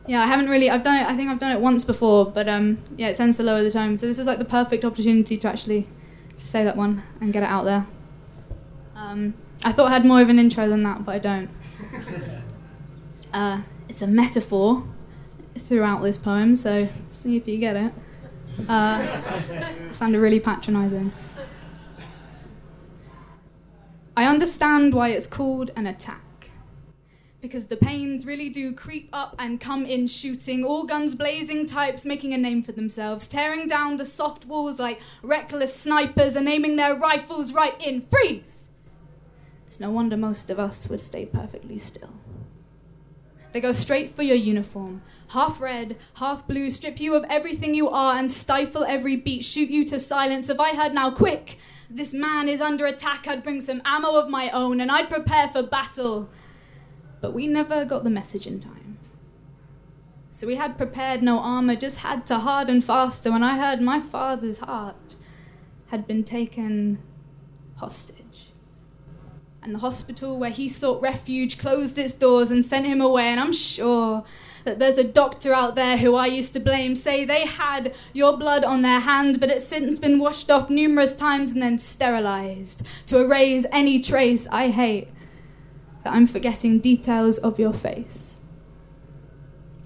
yeah, 0.08 0.22
I 0.22 0.28
haven't 0.28 0.50
really. 0.50 0.70
I've 0.70 0.84
done 0.84 0.98
it. 0.98 1.08
I 1.08 1.16
think 1.16 1.30
I've 1.30 1.40
done 1.40 1.54
it 1.54 1.62
once 1.62 1.86
before, 1.86 2.26
but 2.26 2.50
um, 2.50 2.80
yeah, 2.98 3.08
it 3.08 3.16
tends 3.16 3.38
to 3.38 3.44
lower 3.44 3.64
the 3.64 3.72
tone. 3.72 3.98
So 3.98 4.06
this 4.06 4.20
is 4.20 4.28
like 4.28 4.40
the 4.40 4.46
perfect 4.46 4.84
opportunity 4.84 5.38
to 5.38 5.48
actually 5.48 5.88
to 6.38 6.46
say 6.46 6.66
that 6.66 6.76
one 6.76 7.04
and 7.22 7.32
get 7.32 7.44
it 7.44 7.50
out 7.50 7.64
there. 7.64 7.88
Um, 8.96 9.34
I 9.66 9.72
thought 9.72 9.88
I 9.88 9.92
had 9.92 10.06
more 10.06 10.22
of 10.22 10.30
an 10.30 10.40
intro 10.40 10.68
than 10.68 10.84
that, 10.84 11.06
but 11.06 11.16
I 11.16 11.20
don't. 11.20 11.50
Uh, 13.34 13.62
it's 13.90 14.04
a 14.04 14.06
metaphor 14.06 14.84
throughout 15.58 16.04
this 16.04 16.20
poem, 16.20 16.56
so 16.56 16.88
see 17.10 17.36
if 17.36 17.48
you 17.48 17.58
get 17.58 17.76
it. 17.76 17.92
Uh, 18.70 19.92
sounded 19.92 20.20
really 20.20 20.40
patronising. 20.40 21.12
I 24.16 24.26
understand 24.26 24.94
why 24.94 25.10
it's 25.10 25.26
called 25.26 25.72
an 25.76 25.88
attack. 25.88 26.52
Because 27.42 27.66
the 27.66 27.76
pains 27.76 28.26
really 28.26 28.50
do 28.50 28.72
creep 28.72 29.10
up 29.12 29.36
and 29.40 29.60
come 29.60 29.86
in 29.86 30.06
shooting, 30.08 30.64
all 30.64 30.86
guns 30.86 31.16
blazing 31.16 31.66
types 31.66 32.06
making 32.06 32.34
a 32.34 32.38
name 32.38 32.62
for 32.62 32.72
themselves, 32.72 33.28
tearing 33.28 33.68
down 33.68 33.98
the 33.98 34.06
soft 34.06 34.46
walls 34.46 34.80
like 34.80 35.02
reckless 35.24 35.76
snipers 35.76 36.36
and 36.36 36.48
aiming 36.48 36.76
their 36.76 36.96
rifles 36.96 37.52
right 37.52 37.74
in. 37.84 38.00
Freeze! 38.00 38.63
It's 39.74 39.80
no 39.80 39.90
wonder 39.90 40.16
most 40.16 40.52
of 40.52 40.60
us 40.60 40.88
would 40.88 41.02
stay 41.02 41.26
perfectly 41.26 41.80
still. 41.80 42.14
They 43.54 43.60
go 43.60 43.72
straight 43.72 44.12
for 44.12 44.22
your 44.22 44.36
uniform, 44.36 45.02
half 45.30 45.60
red, 45.60 45.98
half 46.18 46.48
blue, 46.48 46.70
strip 46.70 47.00
you 47.00 47.16
of 47.16 47.26
everything 47.28 47.74
you 47.74 47.90
are 47.90 48.16
and 48.16 48.30
stifle 48.30 48.84
every 48.84 49.16
beat, 49.16 49.44
shoot 49.44 49.72
you 49.72 49.84
to 49.86 50.00
silence. 50.00 50.48
If 50.48 50.60
I 50.60 50.76
heard 50.76 50.94
now, 50.94 51.10
quick, 51.10 51.58
this 51.90 52.14
man 52.14 52.48
is 52.48 52.62
under 52.62 52.86
attack, 52.86 53.28
I'd 53.28 53.42
bring 53.42 53.62
some 53.62 53.82
ammo 53.84 54.16
of 54.16 54.30
my 54.30 54.52
own 54.52 54.80
and 54.80 54.92
I'd 54.92 55.10
prepare 55.10 55.48
for 55.48 55.64
battle. 55.64 56.30
But 57.20 57.34
we 57.34 57.48
never 57.48 57.84
got 57.84 58.04
the 58.04 58.12
message 58.12 58.46
in 58.46 58.60
time. 58.60 59.00
So 60.32 60.46
we 60.46 60.54
had 60.54 60.78
prepared 60.78 61.24
no 61.24 61.40
armor, 61.40 61.76
just 61.76 61.98
had 62.02 62.28
to 62.28 62.38
harden 62.38 62.80
faster 62.82 63.32
when 63.32 63.42
I 63.42 63.58
heard 63.58 63.82
my 63.82 64.00
father's 64.00 64.60
heart 64.60 65.16
had 65.88 66.06
been 66.06 66.24
taken 66.24 67.00
hostage. 67.78 68.53
And 69.64 69.76
the 69.76 69.80
hospital 69.80 70.38
where 70.38 70.50
he 70.50 70.68
sought 70.68 71.02
refuge 71.02 71.58
closed 71.58 71.98
its 71.98 72.14
doors 72.14 72.52
and 72.52 72.66
sent 72.66 72.86
him 72.86 73.00
away, 73.00 73.28
and 73.28 73.40
I'm 73.40 73.54
sure 73.54 74.26
that 74.66 74.78
there's 74.78 74.98
a 74.98 75.04
doctor 75.04 75.54
out 75.54 75.76
there 75.76 75.98
who 75.98 76.16
I 76.16 76.28
used 76.28 76.54
to 76.54 76.60
blame, 76.60 76.96
say 76.96 77.24
they 77.24 77.46
had 77.46 77.96
your 78.14 78.38
blood 78.38 78.64
on 78.64 78.82
their 78.82 79.00
hand, 79.00 79.40
but 79.40 79.50
it's 79.50 79.66
since 79.66 80.00
been 80.00 80.20
washed 80.20 80.52
off 80.52 80.70
numerous 80.70 81.16
times 81.16 81.52
and 81.52 81.62
then 81.62 81.78
sterilized 81.78 82.86
to 83.08 83.20
erase 83.20 83.66
any 83.72 84.00
trace 84.00 84.48
I 84.52 84.70
hate. 84.70 85.10
That 86.04 86.14
I'm 86.14 86.28
forgetting 86.28 86.80
details 86.80 87.38
of 87.38 87.58
your 87.58 87.74
face. 87.74 88.40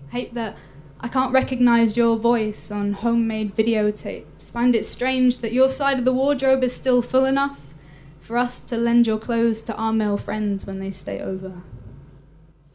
Hate 0.10 0.34
that 0.34 0.58
I 1.00 1.08
can't 1.08 1.32
recognize 1.34 1.96
your 1.96 2.18
voice 2.18 2.72
on 2.72 2.94
homemade 2.94 3.56
videotapes. 3.56 4.52
Find 4.52 4.76
it 4.76 4.86
strange 4.86 5.38
that 5.40 5.54
your 5.54 5.68
side 5.68 6.00
of 6.00 6.06
the 6.06 6.14
wardrobe 6.14 6.64
is 6.64 6.76
still 6.76 7.04
full 7.04 7.26
enough 7.26 7.60
for 8.28 8.38
us 8.38 8.60
to 8.60 8.76
lend 8.76 9.08
your 9.08 9.18
clothes 9.18 9.62
to 9.62 9.74
our 9.76 9.94
male 9.94 10.18
friends 10.18 10.66
when 10.66 10.80
they 10.80 10.92
stay 10.92 11.22
over. 11.22 11.64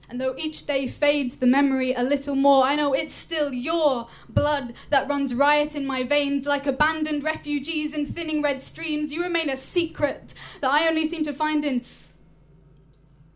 And 0.09 0.19
though 0.19 0.35
each 0.39 0.65
day 0.67 0.89
fades 0.89 1.37
the 1.37 1.47
memory 1.47 1.93
a 1.93 2.03
little 2.03 2.35
more, 2.35 2.65
I 2.65 2.75
know 2.75 2.95
it's 2.95 3.13
still 3.13 3.53
your 3.53 4.09
blood 4.31 4.73
that 4.89 5.11
runs 5.11 5.35
riot 5.35 5.75
in 5.75 5.85
my 5.85 6.05
veins 6.05 6.47
like 6.47 6.67
abandoned 6.67 7.23
refugees 7.23 7.93
in 7.93 8.07
thinning 8.07 8.41
red 8.41 8.63
streams. 8.63 9.13
You 9.13 9.23
remain 9.23 9.51
a 9.51 9.59
secret 9.59 10.33
that 10.63 10.71
I 10.71 10.89
only 10.89 11.05
seem 11.05 11.23
to 11.25 11.35
find 11.35 11.67
in 11.67 11.83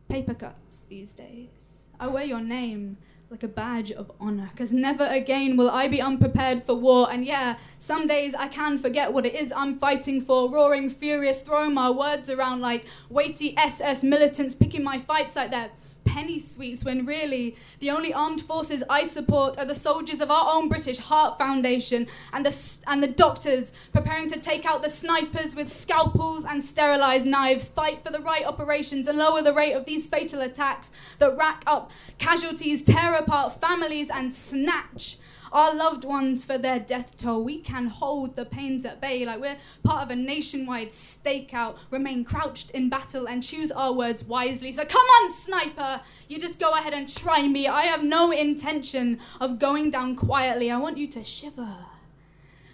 paper 0.09 0.33
cuts 0.33 0.85
these 0.85 1.13
days. 1.13 1.89
I 2.01 2.07
wear 2.07 2.25
your 2.25 2.41
name 2.41 2.97
like 3.31 3.43
a 3.43 3.49
badge 3.49 3.91
of 3.91 4.11
honor, 4.21 4.49
because 4.53 4.73
never 4.73 5.05
again 5.05 5.57
will 5.57 5.71
I 5.71 5.89
be 5.89 6.01
unprepared 6.01 6.63
for 6.63 6.75
war. 6.75 7.11
And 7.11 7.25
yeah, 7.25 7.59
some 7.77 8.07
days 8.07 8.35
I 8.35 8.47
can 8.49 8.79
forget 8.79 9.13
what 9.13 9.27
it 9.27 9.35
is 9.35 9.53
I'm 9.53 9.79
fighting 9.79 10.21
for, 10.21 10.51
roaring 10.51 10.89
furious, 10.89 11.43
throwing 11.43 11.75
my 11.75 11.91
words 11.91 12.31
around 12.31 12.61
like 12.61 12.87
weighty 13.09 13.57
SS 13.59 14.05
militants, 14.05 14.55
picking 14.55 14.85
my 14.85 14.99
fights 14.99 15.35
like 15.35 15.51
that 15.51 15.73
penny 16.07 16.39
sweets 16.39 16.85
when 16.85 17.05
really 17.05 17.57
the 17.81 17.91
only 17.91 18.15
armed 18.15 18.41
forces 18.41 18.83
I 18.89 19.05
support 19.05 19.59
are 19.59 19.65
the 19.65 19.75
soldiers 19.75 20.21
of 20.21 20.31
our 20.31 20.47
own 20.55 20.69
British 20.69 20.99
Heart 20.99 21.37
Foundation 21.37 22.07
and 22.33 22.47
the, 22.47 22.79
and 22.87 23.03
the 23.03 23.09
doctors 23.09 23.73
preparing 23.93 24.29
to 24.29 24.41
take 24.41 24.65
out 24.65 24.83
the 24.83 24.89
snipers 24.89 25.55
with 25.55 25.71
scalpels 25.71 26.45
and 26.45 26.65
sterilized 26.65 27.27
knives, 27.27 27.67
fight 27.67 28.03
for 28.03 28.11
the 28.11 28.21
right 28.21 28.47
operations 28.47 29.07
and 29.07 29.19
lower 29.19 29.43
the 29.43 29.53
rate 29.53 29.73
of 29.73 29.85
these 29.85 30.07
fatal 30.07 30.41
attacks 30.41 30.91
that 31.19 31.37
rack 31.37 31.63
up 31.67 31.91
casualties, 32.19 32.83
tear 32.83 33.15
apart 33.15 33.61
families, 33.61 34.09
and 34.09 34.33
snatch 34.33 35.19
our 35.53 35.75
loved 35.75 36.05
ones 36.05 36.45
for 36.45 36.59
their 36.59 36.79
death 36.79 37.17
toll. 37.17 37.43
We 37.43 37.59
can 37.59 37.87
hold 37.87 38.37
the 38.37 38.45
pains 38.45 38.85
at 38.85 39.01
bay 39.01 39.25
like 39.25 39.41
we're 39.41 39.57
part 39.83 40.03
of 40.03 40.11
a 40.11 40.17
nationwide 40.17 40.89
stakeout, 40.89 41.79
remain 41.91 42.25
crouched 42.25 42.71
in 42.71 42.89
battle 42.89 43.27
and 43.27 43.43
choose 43.43 43.71
our 43.73 43.93
words 43.93 44.25
wisely. 44.25 44.71
So 44.71 44.85
come 44.85 45.07
on, 45.07 45.33
sniper, 45.33 46.01
you 46.29 46.39
just 46.39 46.61
go 46.61 46.71
ahead 46.73 46.95
and 46.95 47.09
try 47.13 47.47
me. 47.47 47.67
I 47.69 47.83
have 47.83 48.03
no 48.03 48.31
intention 48.31 49.19
of 49.41 49.59
going 49.59 49.91
down 49.91 50.17
quietly. 50.17 50.71
I 50.71 50.79
want 50.79 50.99
you 50.99 51.07
to 51.09 51.25
shiver 51.25 51.77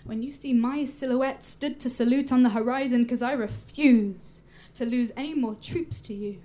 when 0.05 0.23
you 0.23 0.31
see 0.31 0.53
my 0.53 0.85
silhouette 0.85 1.43
stood 1.43 1.79
to 1.81 1.89
salute 1.89 2.33
on 2.33 2.43
the 2.43 2.51
horizon 2.51 3.05
because 3.05 3.23
I 3.23 3.33
refuse 3.33 4.43
to 4.75 4.85
lose 4.85 5.13
any 5.17 5.35
more 5.35 5.55
troops 5.55 6.01
to 6.03 6.15
you. 6.15 6.39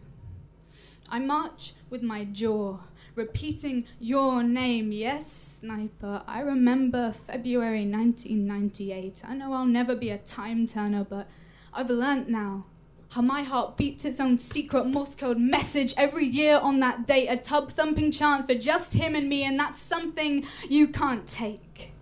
I 1.09 1.19
march 1.19 1.73
with 1.89 2.03
my 2.03 2.25
jaw 2.25 2.79
repeating 3.17 3.83
your 3.99 4.43
name. 4.43 4.91
Yes, 4.91 5.59
sniper, 5.59 6.21
I 6.27 6.39
remember 6.41 7.11
February 7.11 7.85
1998. 7.85 9.23
I 9.27 9.33
know 9.33 9.53
I'll 9.53 9.65
never 9.65 9.95
be 9.95 10.11
a 10.11 10.19
time 10.19 10.67
turner, 10.67 11.03
but 11.03 11.27
I've 11.73 11.89
learnt 11.89 12.29
now 12.29 12.65
how 13.09 13.21
my 13.21 13.41
heart 13.41 13.75
beats 13.75 14.05
its 14.05 14.19
own 14.19 14.37
secret 14.37 14.85
Morse 14.85 15.15
code 15.15 15.39
message 15.39 15.93
every 15.97 16.25
year 16.25 16.59
on 16.61 16.79
that 16.79 17.07
date, 17.07 17.27
a 17.27 17.37
tub 17.37 17.71
thumping 17.71 18.11
chant 18.11 18.45
for 18.47 18.53
just 18.53 18.93
him 18.93 19.15
and 19.15 19.27
me, 19.27 19.43
and 19.43 19.59
that's 19.59 19.79
something 19.79 20.45
you 20.69 20.87
can't 20.87 21.25
take. 21.25 21.93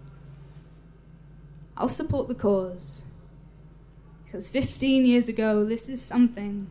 I'll 1.77 1.87
support 1.87 2.27
the 2.27 2.35
cause. 2.35 3.05
Because 4.25 4.49
15 4.49 5.05
years 5.05 5.29
ago, 5.29 5.63
this 5.63 5.87
is 5.87 6.01
something 6.01 6.69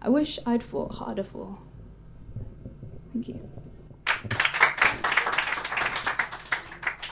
I 0.00 0.08
wish 0.10 0.38
I'd 0.46 0.62
fought 0.62 0.96
harder 0.96 1.24
for. 1.24 1.58
Thank 3.20 3.28
you. 3.28 3.40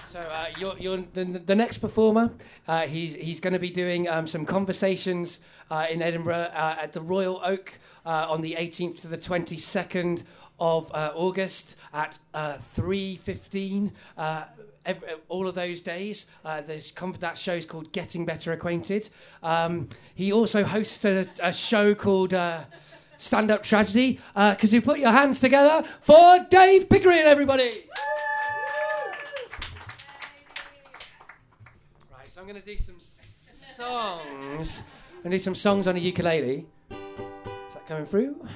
So 0.06 0.20
uh, 0.20 0.46
you're, 0.56 0.78
you're 0.78 1.04
the, 1.14 1.24
the 1.24 1.54
next 1.56 1.78
performer. 1.78 2.32
Uh, 2.68 2.82
he's 2.82 3.16
he's 3.16 3.40
going 3.40 3.54
to 3.54 3.58
be 3.58 3.70
doing 3.70 4.08
um, 4.08 4.28
some 4.28 4.46
conversations 4.46 5.40
uh, 5.68 5.86
in 5.90 6.02
Edinburgh 6.02 6.50
uh, 6.54 6.76
at 6.80 6.92
the 6.92 7.00
Royal 7.00 7.40
Oak 7.42 7.72
uh, 8.04 8.26
on 8.28 8.40
the 8.40 8.54
18th 8.56 9.00
to 9.00 9.08
the 9.08 9.18
22nd 9.18 10.22
of 10.60 10.94
uh, 10.94 11.10
August 11.16 11.74
at 11.92 12.18
3:15. 12.32 13.90
Every, 14.86 15.08
all 15.28 15.48
of 15.48 15.56
those 15.56 15.80
days. 15.80 16.26
Uh, 16.44 16.60
this 16.60 16.92
that 17.18 17.36
show 17.36 17.54
is 17.54 17.66
called 17.66 17.90
Getting 17.90 18.24
Better 18.24 18.52
Acquainted. 18.52 19.08
Um, 19.42 19.88
he 20.14 20.32
also 20.32 20.62
hosts 20.62 21.04
a, 21.04 21.26
a 21.42 21.52
show 21.52 21.92
called 21.92 22.32
uh, 22.32 22.60
Stand 23.18 23.50
Up 23.50 23.62
Tragedy. 23.62 24.20
Because 24.34 24.72
uh, 24.72 24.76
you 24.76 24.82
put 24.82 24.98
your 24.98 25.10
hands 25.10 25.40
together 25.40 25.86
for 26.00 26.46
Dave 26.50 26.88
Pickering, 26.88 27.18
everybody. 27.18 27.84
Right, 32.12 32.28
so 32.28 32.40
I'm 32.40 32.46
going 32.46 32.60
to 32.60 32.66
do 32.66 32.76
some 32.76 32.96
songs. 33.76 34.82
To 35.22 35.30
do 35.30 35.38
some 35.38 35.54
songs 35.54 35.86
on 35.88 35.96
a 35.96 35.98
ukulele. 35.98 36.66
Is 36.90 36.96
that 37.74 37.86
coming 37.86 38.06
through? 38.06 38.46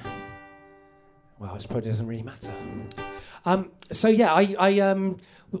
Well, 1.37 1.55
it 1.55 1.65
probably 1.67 1.89
doesn't 1.89 2.07
really 2.07 2.23
matter. 2.23 2.53
Um, 3.45 3.71
so 3.91 4.07
yeah, 4.07 4.33
I, 4.33 4.55
I 4.59 4.79
um, 4.79 5.17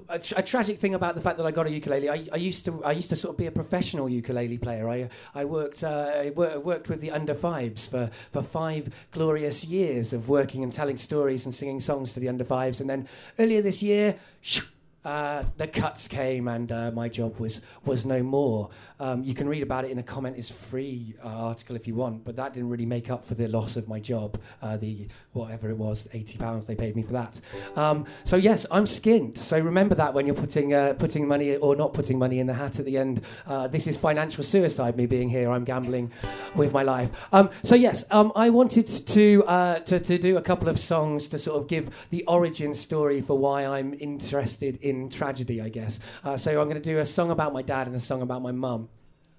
a, 0.09 0.19
tra- 0.19 0.39
a, 0.39 0.43
tragic 0.43 0.79
thing 0.79 0.93
about 0.93 1.15
the 1.15 1.21
fact 1.21 1.37
that 1.37 1.45
I 1.45 1.51
got 1.51 1.67
a 1.67 1.71
ukulele. 1.71 2.09
I, 2.09 2.27
I, 2.31 2.37
used 2.37 2.65
to 2.65 2.83
I 2.83 2.91
used 2.91 3.09
to 3.09 3.15
sort 3.15 3.33
of 3.33 3.37
be 3.37 3.45
a 3.45 3.51
professional 3.51 4.09
ukulele 4.09 4.57
player. 4.57 4.89
I 4.89 5.09
I 5.35 5.45
worked 5.45 5.83
uh, 5.83 6.11
I 6.15 6.29
worked 6.29 6.89
with 6.89 7.01
the 7.01 7.11
under 7.11 7.33
fives 7.33 7.87
for, 7.87 8.09
for 8.31 8.41
five 8.41 9.07
glorious 9.11 9.65
years 9.65 10.13
of 10.13 10.29
working 10.29 10.63
and 10.63 10.71
telling 10.71 10.97
stories 10.97 11.45
and 11.45 11.53
singing 11.53 11.79
songs 11.79 12.13
to 12.13 12.19
the 12.19 12.29
under 12.29 12.43
fives. 12.43 12.81
And 12.81 12.89
then 12.89 13.07
earlier 13.39 13.61
this 13.61 13.81
year, 13.81 14.15
shoo, 14.41 14.65
uh, 15.03 15.43
the 15.57 15.67
cuts 15.67 16.07
came 16.07 16.47
and 16.47 16.71
uh, 16.71 16.91
my 16.91 17.09
job 17.09 17.39
was 17.39 17.61
was 17.85 18.05
no 18.05 18.21
more. 18.21 18.69
Um, 18.99 19.23
you 19.23 19.33
can 19.33 19.49
read 19.49 19.63
about 19.63 19.85
it 19.85 19.91
in 19.91 19.97
a 19.97 20.03
comment 20.03 20.37
is 20.37 20.49
free 20.51 21.15
uh, 21.23 21.27
article 21.27 21.75
if 21.75 21.87
you 21.87 21.95
want, 21.95 22.23
but 22.23 22.35
that 22.35 22.53
didn't 22.53 22.69
really 22.69 22.85
make 22.85 23.09
up 23.09 23.25
for 23.25 23.33
the 23.33 23.47
loss 23.47 23.75
of 23.75 23.87
my 23.87 23.99
job. 23.99 24.39
Uh, 24.61 24.77
the 24.77 25.07
whatever 25.33 25.69
it 25.69 25.77
was, 25.77 26.07
eighty 26.13 26.37
pounds 26.37 26.65
they 26.65 26.75
paid 26.75 26.95
me 26.95 27.01
for 27.01 27.13
that. 27.13 27.41
Um, 27.75 28.05
so 28.23 28.35
yes, 28.35 28.65
I'm 28.69 28.85
skint. 28.85 29.37
So 29.37 29.57
remember 29.59 29.95
that 29.95 30.13
when 30.13 30.25
you're 30.27 30.35
putting 30.35 30.73
uh, 30.73 30.93
putting 30.93 31.27
money 31.27 31.55
or 31.55 31.75
not 31.75 31.93
putting 31.93 32.19
money 32.19 32.39
in 32.39 32.47
the 32.47 32.53
hat 32.53 32.79
at 32.79 32.85
the 32.85 32.97
end. 32.97 33.21
Uh, 33.47 33.67
this 33.67 33.87
is 33.87 33.97
financial 33.97 34.43
suicide. 34.43 34.97
Me 34.97 35.05
being 35.05 35.29
here, 35.29 35.49
I'm 35.49 35.63
gambling 35.63 36.11
with 36.55 36.73
my 36.73 36.83
life. 36.83 37.27
Um, 37.33 37.49
so 37.63 37.75
yes, 37.75 38.05
um, 38.11 38.31
I 38.35 38.49
wanted 38.49 38.87
to, 38.87 39.41
to 39.85 39.99
to 39.99 40.17
do 40.17 40.37
a 40.37 40.41
couple 40.41 40.69
of 40.69 40.77
songs 40.77 41.27
to 41.29 41.39
sort 41.39 41.59
of 41.59 41.67
give 41.67 42.07
the 42.09 42.23
origin 42.25 42.73
story 42.73 43.21
for 43.21 43.37
why 43.37 43.65
I'm 43.65 43.95
interested 43.95 44.77
in 44.81 44.90
in 44.91 45.09
tragedy, 45.09 45.61
I 45.61 45.69
guess. 45.69 45.99
Uh, 46.23 46.37
so 46.37 46.51
I'm 46.61 46.67
going 46.67 46.81
to 46.81 46.89
do 46.89 46.99
a 46.99 47.05
song 47.05 47.31
about 47.31 47.53
my 47.53 47.61
dad 47.61 47.87
and 47.87 47.95
a 47.95 47.99
song 47.99 48.21
about 48.21 48.41
my 48.41 48.51
mum. 48.51 48.89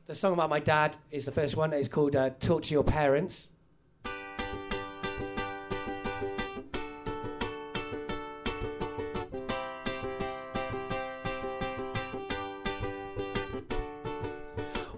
The 0.07 0.15
song 0.15 0.33
about 0.33 0.51
my 0.51 0.59
dad 0.59 0.97
is 1.11 1.25
the 1.25 1.33
first 1.33 1.57
one. 1.57 1.73
It's 1.73 1.89
called 1.89 2.17
uh, 2.17 2.31
Talk 2.41 2.65
to 2.65 2.75
Your 2.75 2.83
Parents. 2.83 3.49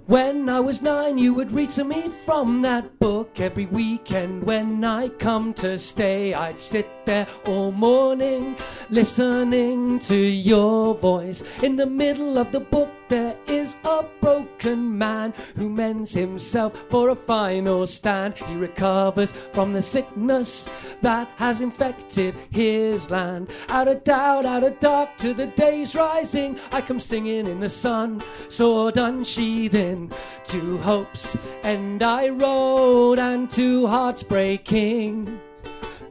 When 0.07 0.49
I 0.49 0.61
was 0.61 0.81
nine, 0.81 1.19
you 1.19 1.35
would 1.35 1.51
read 1.51 1.71
to 1.71 1.85
me 1.85 2.09
from 2.09 2.63
that 2.63 2.99
book 2.99 3.41
every 3.41 3.67
weekend. 3.67 4.45
When 4.45 4.85
I 4.85 5.09
come 5.09 5.53
to 5.55 5.79
stay, 5.79 6.35
I'd 6.35 6.61
sit 6.61 6.89
there 7.05 7.27
all 7.47 7.73
morning 7.73 8.57
listening 8.91 9.99
to 9.99 10.17
your 10.17 10.95
voice. 10.95 11.43
In 11.63 11.77
the 11.77 11.87
middle 11.87 12.39
of 12.39 12.53
the 12.53 12.61
book, 12.61 12.91
there 13.09 13.37
is 13.47 13.77
a 13.85 14.05
broken 14.21 14.97
man 14.97 15.35
who 15.57 15.69
mends 15.69 16.13
himself 16.13 16.77
for 16.89 17.11
a 17.11 17.15
final 17.15 17.87
stand. 17.87 18.35
He 18.35 18.55
recovers 18.55 19.33
from 19.33 19.73
the 19.73 19.83
sickness 19.83 20.71
that 21.03 21.29
has 21.37 21.61
infected 21.61 22.35
his 22.51 23.11
land. 23.11 23.51
Out 23.69 23.89
of 23.89 24.05
doubt, 24.05 24.47
out 24.47 24.65
of 24.65 24.79
dark, 24.81 25.17
to 25.19 25.35
the 25.35 25.47
day's 25.49 25.95
rising, 25.95 26.59
I 26.73 26.81
come 26.81 27.01
singing 27.01 27.47
in 27.47 27.61
the 27.61 27.71
sun, 27.71 28.23
sword 28.49 28.97
unsheathing 28.97 30.11
Two 30.45 30.79
hopes, 30.79 31.37
and 31.63 32.03
I 32.03 32.29
rode 32.29 33.19
and 33.19 33.51
two 33.51 33.87
hearts 33.87 34.23
breaking. 34.23 35.41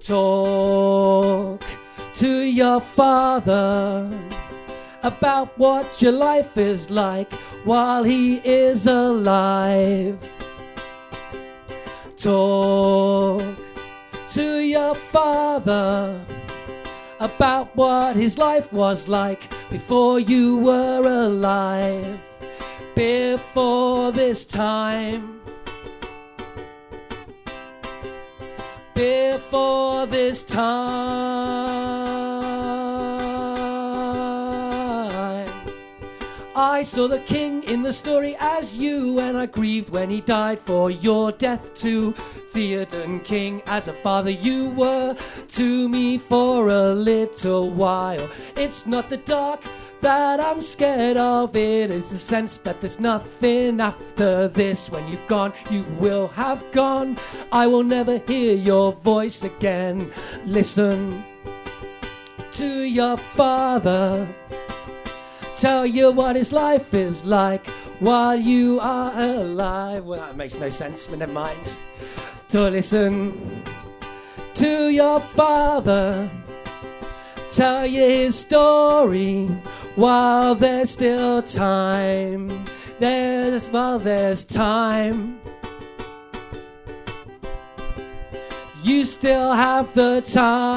Talk 0.04 1.64
to 2.16 2.28
your 2.28 2.82
father 2.82 4.10
about 5.02 5.58
what 5.58 6.02
your 6.02 6.12
life 6.12 6.58
is 6.58 6.92
like 6.92 7.32
while 7.64 8.04
he 8.04 8.36
is 8.46 8.86
alive. 8.86 10.20
Talk 12.18 13.44
to 14.32 14.60
your 14.60 14.94
father 14.94 16.20
about 17.22 17.74
what 17.74 18.18
his 18.18 18.38
life 18.38 18.74
was 18.74 19.08
like 19.08 19.50
before 19.70 20.20
you 20.20 20.58
were 20.58 21.04
alive. 21.08 22.20
Before 22.94 24.12
this 24.12 24.44
time. 24.44 25.43
Before 29.04 30.06
this 30.06 30.46
time. 30.46 30.64
I 36.56 36.84
saw 36.84 37.10
the 37.10 37.20
king 37.26 37.64
in 37.64 37.84
the 37.84 37.92
story 37.92 38.38
as 38.40 38.78
you, 38.78 39.20
and 39.20 39.38
I 39.38 39.48
grieved 39.48 39.90
when 39.90 40.10
he 40.10 40.22
died 40.22 40.62
for 40.62 40.90
your 40.90 41.34
death 41.34 41.74
too. 41.74 42.14
Theoden 42.54 43.26
King, 43.26 43.62
as 43.66 43.90
a 43.90 43.94
father 43.94 44.30
you 44.30 44.70
were 44.70 45.18
to 45.50 45.90
me 45.90 46.18
for 46.18 46.70
a 46.70 46.94
little 46.94 47.72
while. 47.72 48.30
It's 48.56 48.86
not 48.88 49.10
the 49.10 49.18
dark 49.18 49.66
that 50.04 50.40
I'm 50.42 50.62
scared 50.62 51.16
of, 51.16 51.56
it 51.56 51.90
is 51.90 52.10
the 52.10 52.18
sense 52.18 52.58
that 52.60 52.82
there's 52.82 53.00
nothing 53.00 53.80
after 53.80 54.50
this. 54.50 54.90
When 54.90 55.08
you've 55.08 55.26
gone, 55.28 55.54
you 55.72 55.84
will 55.98 56.28
have 56.28 56.70
gone. 56.72 57.18
I 57.52 57.68
will 57.68 57.84
never 57.84 58.18
hear 58.28 58.56
your 58.56 58.92
voice 58.92 59.46
again. 59.46 60.12
Listen 60.46 61.24
to 62.52 62.66
your 62.66 63.18
father 63.18 64.28
tell 65.56 65.86
you 65.86 66.12
what 66.12 66.36
his 66.36 66.52
life 66.52 66.94
is 66.94 67.24
like 67.24 67.66
while 68.00 68.36
you 68.36 68.82
are 68.82 69.18
alive. 69.18 70.04
Well, 70.04 70.20
that 70.20 70.36
makes 70.36 70.60
no 70.60 70.70
sense, 70.70 71.08
but 71.08 71.20
never 71.20 71.32
mind. 71.32 71.74
To 72.50 72.70
listen 72.70 73.64
to 74.56 74.90
your 74.90 75.22
father 75.22 76.30
tell 77.50 77.86
you 77.86 78.02
his 78.02 78.38
story 78.38 79.48
while 79.96 80.56
there's 80.56 80.90
still 80.90 81.42
time. 81.42 82.52
There's 83.00 83.70
while 83.70 84.00
there's 84.00 84.46
time. 84.46 85.40
You 88.84 89.06
still 89.06 89.54
have 89.54 89.94
the 89.94 90.22
time. 90.22 90.74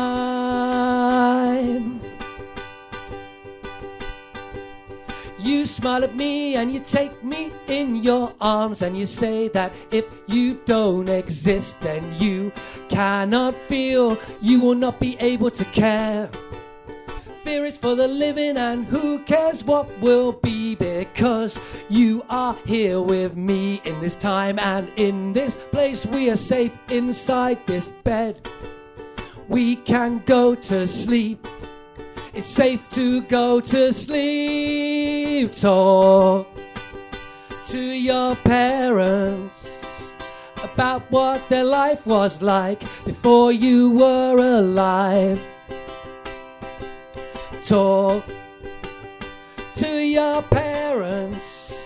You 5.39 5.67
smile 5.67 6.05
at 6.05 6.15
me 6.15 6.55
and 6.57 6.73
you 6.73 6.81
take 6.81 7.23
me 7.25 7.53
in 7.69 7.97
your 7.97 8.33
arms 8.41 8.83
and 8.83 8.97
you 8.99 9.07
say 9.07 9.49
that 9.49 9.73
if 9.91 10.05
you 10.27 10.61
don't 10.67 11.09
exist, 11.09 11.81
then 11.81 12.15
you 12.17 12.53
cannot 12.89 13.55
feel, 13.55 14.19
you 14.41 14.61
will 14.61 14.75
not 14.75 15.01
be 15.01 15.17
able 15.19 15.51
to 15.51 15.65
care. 15.67 16.31
Is 17.47 17.79
for 17.79 17.95
the 17.95 18.09
living, 18.09 18.57
and 18.57 18.85
who 18.85 19.21
cares 19.21 19.65
what 19.65 19.87
will 20.01 20.33
be 20.33 20.75
because 20.75 21.61
you 21.89 22.25
are 22.29 22.57
here 22.67 23.01
with 23.01 23.37
me 23.37 23.81
in 23.85 24.01
this 24.01 24.15
time 24.17 24.59
and 24.59 24.91
in 24.97 25.33
this 25.33 25.57
place. 25.57 26.05
We 26.05 26.29
are 26.31 26.37
safe 26.37 26.73
inside 26.91 27.65
this 27.67 27.89
bed. 28.05 28.49
We 29.49 29.77
can 29.77 30.23
go 30.27 30.55
to 30.55 30.89
sleep. 30.89 31.47
It's 32.35 32.49
safe 32.49 32.89
to 32.91 33.23
go 33.23 33.61
to 33.61 33.93
sleep. 33.93 35.53
Talk 35.53 36.49
to 37.69 37.79
your 37.79 38.37
parents 38.37 40.03
about 40.63 41.03
what 41.11 41.49
their 41.49 41.65
life 41.65 42.07
was 42.07 42.43
like 42.43 42.81
before 43.05 43.51
you 43.53 43.93
were 43.93 44.37
alive. 44.37 45.41
Talk 47.67 48.25
to 49.77 49.89
your 49.89 50.43
parents 50.43 51.85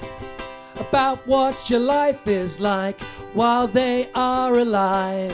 about 0.77 1.27
what 1.27 1.71
your 1.71 1.81
life 1.81 2.27
is 2.27 2.61
like 2.61 3.01
while 3.33 3.67
they 3.67 4.11
are 4.15 4.59
alive, 4.59 5.33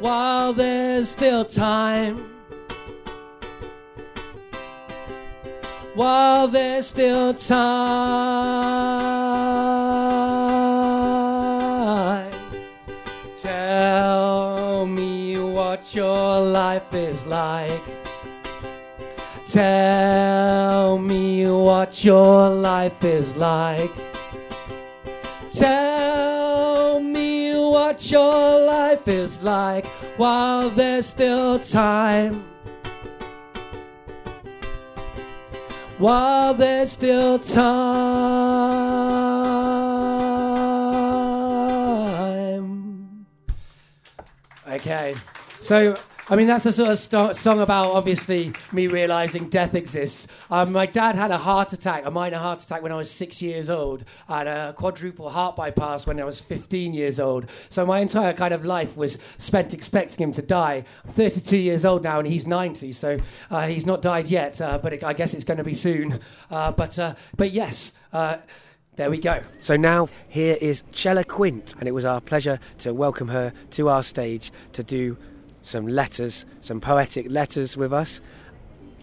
while 0.00 0.52
there's 0.52 1.08
still 1.08 1.44
time. 1.44 2.32
while 5.94 6.48
there's 6.48 6.86
still 6.86 7.34
time. 7.34 7.62
Tell 13.36 14.86
me 14.86 15.38
what 15.38 15.94
your 15.94 16.40
life 16.40 16.94
is 16.94 17.26
like. 17.26 18.01
Tell 19.52 20.96
me 20.96 21.46
what 21.46 22.02
your 22.02 22.48
life 22.48 23.04
is 23.04 23.36
like. 23.36 23.90
Tell 25.50 26.98
me 27.00 27.52
what 27.54 28.10
your 28.10 28.66
life 28.66 29.06
is 29.08 29.42
like 29.42 29.84
while 30.16 30.70
there's 30.70 31.04
still 31.04 31.58
time. 31.58 32.42
while 35.98 36.52
there's 36.54 36.90
still 36.90 37.38
time. 37.38 37.76
Okay, 44.66 45.14
so 45.60 45.96
I 46.30 46.36
mean 46.36 46.46
that's 46.46 46.66
a 46.66 46.72
sort 46.72 46.90
of 46.90 46.98
st- 47.00 47.34
song 47.34 47.60
about 47.60 47.90
obviously 47.90 48.52
me 48.70 48.86
realizing 48.86 49.48
death 49.48 49.74
exists. 49.74 50.28
Um, 50.52 50.70
my 50.70 50.86
dad 50.86 51.16
had 51.16 51.32
a 51.32 51.38
heart 51.38 51.72
attack, 51.72 52.06
a 52.06 52.12
minor 52.12 52.38
heart 52.38 52.62
attack, 52.62 52.80
when 52.80 52.92
I 52.92 52.94
was 52.94 53.10
six 53.10 53.42
years 53.42 53.68
old, 53.68 54.04
and 54.28 54.48
a 54.48 54.72
quadruple 54.72 55.30
heart 55.30 55.56
bypass 55.56 56.06
when 56.06 56.20
I 56.20 56.24
was 56.24 56.40
15 56.40 56.94
years 56.94 57.18
old. 57.18 57.50
So 57.70 57.84
my 57.84 57.98
entire 57.98 58.32
kind 58.34 58.54
of 58.54 58.64
life 58.64 58.96
was 58.96 59.18
spent 59.36 59.74
expecting 59.74 60.22
him 60.22 60.32
to 60.34 60.42
die. 60.42 60.84
I'm 61.04 61.12
32 61.12 61.56
years 61.56 61.84
old 61.84 62.04
now, 62.04 62.20
and 62.20 62.28
he's 62.28 62.46
90, 62.46 62.92
so 62.92 63.18
uh, 63.50 63.66
he's 63.66 63.84
not 63.84 64.00
died 64.00 64.30
yet. 64.30 64.60
Uh, 64.60 64.78
but 64.78 64.92
it, 64.92 65.02
I 65.02 65.14
guess 65.14 65.34
it's 65.34 65.44
going 65.44 65.58
to 65.58 65.64
be 65.64 65.74
soon. 65.74 66.20
Uh, 66.50 66.70
but 66.70 66.98
uh, 67.00 67.14
but 67.36 67.50
yes. 67.50 67.94
Uh, 68.12 68.36
there 68.94 69.10
we 69.10 69.16
go. 69.16 69.42
So 69.58 69.74
now 69.74 70.10
here 70.28 70.58
is 70.60 70.82
Chella 70.92 71.24
Quint, 71.24 71.74
and 71.80 71.88
it 71.88 71.92
was 71.92 72.04
our 72.04 72.20
pleasure 72.20 72.60
to 72.80 72.92
welcome 72.92 73.28
her 73.28 73.54
to 73.70 73.88
our 73.88 74.02
stage 74.02 74.52
to 74.74 74.82
do 74.82 75.16
some 75.62 75.86
letters, 75.86 76.44
some 76.60 76.80
poetic 76.80 77.30
letters 77.30 77.76
with 77.76 77.92
us. 77.92 78.20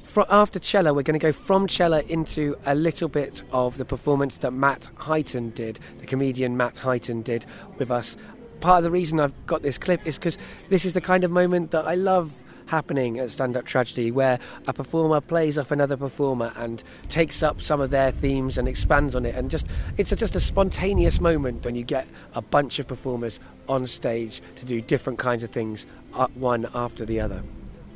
Fro- 0.04 0.26
after 0.30 0.60
Chella, 0.60 0.93
we're 0.93 1.04
going 1.04 1.19
to 1.19 1.24
go 1.24 1.32
from 1.32 1.67
Chella 1.67 2.02
into 2.02 2.58
a 2.65 2.76
little 2.76 3.08
bit 3.08 3.43
of 3.52 3.78
the 3.78 3.86
performance 3.86 4.38
that 4.38 4.52
Matt 4.52 4.89
Heighton 4.98 5.54
did, 5.54 5.80
the 6.00 6.06
comedian 6.06 6.58
Matt 6.58 6.76
Heighton 6.76 7.24
did 7.24 7.45
with 7.78 7.91
us. 7.91 8.17
Part 8.60 8.80
of 8.80 8.84
the 8.84 8.91
reason 8.91 9.19
I've 9.19 9.45
got 9.45 9.62
this 9.62 9.78
clip 9.78 10.06
is 10.06 10.17
because 10.17 10.38
this 10.67 10.84
is 10.84 10.93
the 10.93 11.02
kind 11.02 11.24
of 11.24 11.32
moment 11.32 11.72
that 11.72 11.86
I 11.86 11.95
love 11.95 12.32
happening 12.69 13.19
at 13.19 13.32
stand 13.32 13.58
up 13.58 13.65
tragedy 13.65 14.12
where 14.12 14.39
a 14.67 14.73
performer 14.73 15.19
plays 15.19 15.58
off 15.58 15.71
another 15.71 15.97
performer 15.97 16.53
and 16.55 16.84
takes 17.10 17.43
up 17.43 17.62
some 17.62 17.82
of 17.82 17.89
their 17.89 18.12
themes 18.12 18.58
and 18.58 18.67
expands 18.67 19.15
on 19.15 19.25
it. 19.25 19.36
And 19.36 19.49
just 19.49 19.67
it's 19.97 20.12
a, 20.12 20.15
just 20.15 20.36
a 20.36 20.39
spontaneous 20.39 21.19
moment 21.19 21.65
when 21.65 21.75
you 21.75 21.84
get 21.84 22.08
a 22.34 22.41
bunch 22.41 22.79
of 22.79 22.88
performers 22.88 23.39
on 23.67 23.86
stage 23.88 24.41
to 24.55 24.65
do 24.65 24.82
different 24.82 25.19
kinds 25.19 25.43
of 25.43 25.49
things 25.49 25.86
uh, 26.13 26.27
one 26.36 26.69
after 26.73 27.05
the 27.05 27.19
other. 27.19 27.43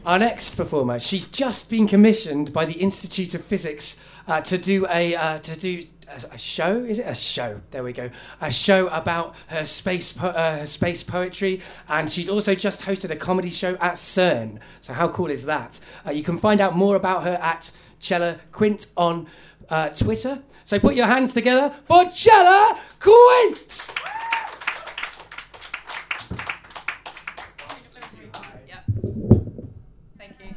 Our 0.06 0.20
next 0.20 0.58
performer, 0.58 1.00
she's 1.00 1.30
just 1.30 1.70
been 1.70 1.88
commissioned 1.88 2.52
by 2.52 2.66
the 2.66 2.74
Institute 2.74 3.34
of 3.36 3.46
Physics 3.46 3.96
uh, 4.28 4.42
to 4.42 4.58
do 4.58 4.86
a 4.90 5.16
uh, 5.16 5.40
to 5.40 5.56
do 5.58 5.84
a, 6.08 6.36
a 6.36 6.38
show. 6.38 6.84
Is 6.84 7.00
it 7.00 7.06
a 7.08 7.16
show? 7.16 7.62
There 7.72 7.84
we 7.84 7.94
go. 7.94 8.10
A 8.42 8.52
show 8.52 8.88
about 8.88 9.36
her 9.48 9.66
space 9.66 10.12
po- 10.12 10.28
uh, 10.28 10.60
her 10.60 10.66
space 10.66 11.04
poetry, 11.04 11.62
and 11.90 12.12
she's 12.12 12.30
also 12.30 12.56
just 12.56 12.82
hosted 12.82 13.10
a 13.10 13.16
comedy 13.16 13.50
show 13.50 13.76
at 13.76 13.94
CERN. 13.94 14.60
So 14.82 14.94
how 14.94 15.08
cool 15.08 15.28
is 15.28 15.46
that? 15.46 15.80
Uh, 16.06 16.12
you 16.12 16.24
can 16.24 16.38
find 16.38 16.62
out 16.62 16.76
more 16.76 16.96
about 16.96 17.24
her 17.24 17.40
at 17.42 17.72
Chella 18.00 18.40
Quint 18.52 18.88
on 18.98 19.28
uh, 19.70 19.90
Twitter. 19.90 20.42
So 20.66 20.80
put 20.80 20.96
your 20.96 21.08
hands 21.08 21.34
together 21.34 21.74
for 21.86 22.06
Chella 22.10 22.80
Quint. 23.00 23.92
Thank 30.18 30.34
you. 30.40 30.56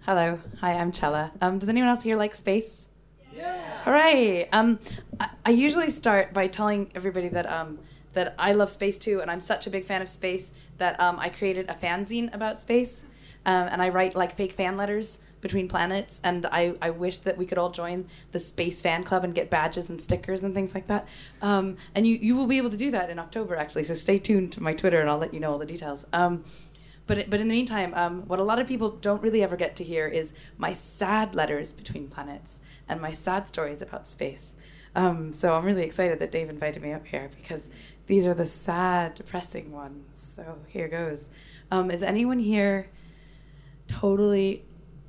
Hello. 0.00 0.40
Hi, 0.60 0.72
I'm 0.74 0.92
Chella. 0.92 1.32
Um, 1.40 1.58
does 1.58 1.68
anyone 1.68 1.88
else 1.88 2.02
here 2.02 2.16
like 2.16 2.34
space? 2.34 2.88
Yeah. 3.34 3.69
Hooray! 3.84 4.46
Um, 4.50 4.78
I, 5.18 5.30
I 5.46 5.50
usually 5.50 5.90
start 5.90 6.34
by 6.34 6.48
telling 6.48 6.90
everybody 6.94 7.28
that 7.28 7.50
um, 7.50 7.78
that 8.12 8.34
I 8.38 8.52
love 8.52 8.70
space 8.70 8.98
too, 8.98 9.20
and 9.22 9.30
I'm 9.30 9.40
such 9.40 9.66
a 9.66 9.70
big 9.70 9.86
fan 9.86 10.02
of 10.02 10.08
space 10.08 10.52
that 10.76 11.00
um, 11.00 11.18
I 11.18 11.30
created 11.30 11.70
a 11.70 11.72
fanzine 11.72 12.32
about 12.34 12.60
space, 12.60 13.06
um, 13.46 13.68
and 13.68 13.80
I 13.80 13.88
write 13.88 14.14
like 14.14 14.34
fake 14.34 14.52
fan 14.52 14.76
letters 14.76 15.20
between 15.40 15.66
planets, 15.66 16.20
and 16.22 16.44
I, 16.44 16.74
I 16.82 16.90
wish 16.90 17.18
that 17.18 17.38
we 17.38 17.46
could 17.46 17.56
all 17.56 17.70
join 17.70 18.06
the 18.32 18.38
space 18.38 18.82
fan 18.82 19.02
club 19.02 19.24
and 19.24 19.34
get 19.34 19.48
badges 19.48 19.88
and 19.88 19.98
stickers 19.98 20.42
and 20.42 20.54
things 20.54 20.74
like 20.74 20.86
that. 20.88 21.08
Um, 21.40 21.78
and 21.94 22.06
you, 22.06 22.18
you 22.20 22.36
will 22.36 22.46
be 22.46 22.58
able 22.58 22.68
to 22.68 22.76
do 22.76 22.90
that 22.90 23.08
in 23.08 23.18
October 23.18 23.56
actually, 23.56 23.84
so 23.84 23.94
stay 23.94 24.18
tuned 24.18 24.52
to 24.52 24.62
my 24.62 24.74
Twitter 24.74 25.00
and 25.00 25.08
I'll 25.08 25.16
let 25.16 25.32
you 25.32 25.40
know 25.40 25.52
all 25.52 25.58
the 25.58 25.64
details. 25.64 26.04
Um, 26.12 26.44
but 27.06 27.30
but 27.30 27.40
in 27.40 27.48
the 27.48 27.54
meantime, 27.54 27.94
um, 27.94 28.28
what 28.28 28.40
a 28.40 28.44
lot 28.44 28.60
of 28.60 28.68
people 28.68 28.90
don't 28.90 29.22
really 29.22 29.42
ever 29.42 29.56
get 29.56 29.74
to 29.76 29.84
hear 29.84 30.06
is 30.06 30.34
my 30.58 30.74
sad 30.74 31.34
letters 31.34 31.72
between 31.72 32.08
planets 32.08 32.60
and 32.90 33.00
my 33.00 33.12
sad 33.12 33.48
stories 33.48 33.80
about 33.80 34.06
space. 34.06 34.54
Um, 34.94 35.32
so 35.32 35.54
I'm 35.54 35.64
really 35.64 35.84
excited 35.84 36.18
that 36.18 36.32
Dave 36.32 36.50
invited 36.50 36.82
me 36.82 36.92
up 36.92 37.06
here 37.06 37.30
because 37.36 37.70
these 38.06 38.26
are 38.26 38.34
the 38.34 38.46
sad, 38.46 39.14
depressing 39.14 39.70
ones. 39.70 40.34
So 40.36 40.58
here 40.66 40.88
goes. 40.88 41.30
Um, 41.70 41.90
is 41.90 42.02
anyone 42.02 42.40
here 42.40 42.90
totally 43.86 44.64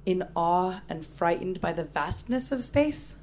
in 0.06 0.28
awe 0.36 0.82
and 0.88 1.06
frightened 1.06 1.60
by 1.62 1.74
the 1.74 1.84
vastness 1.84 2.52
of 2.52 2.62
space? 2.62 3.16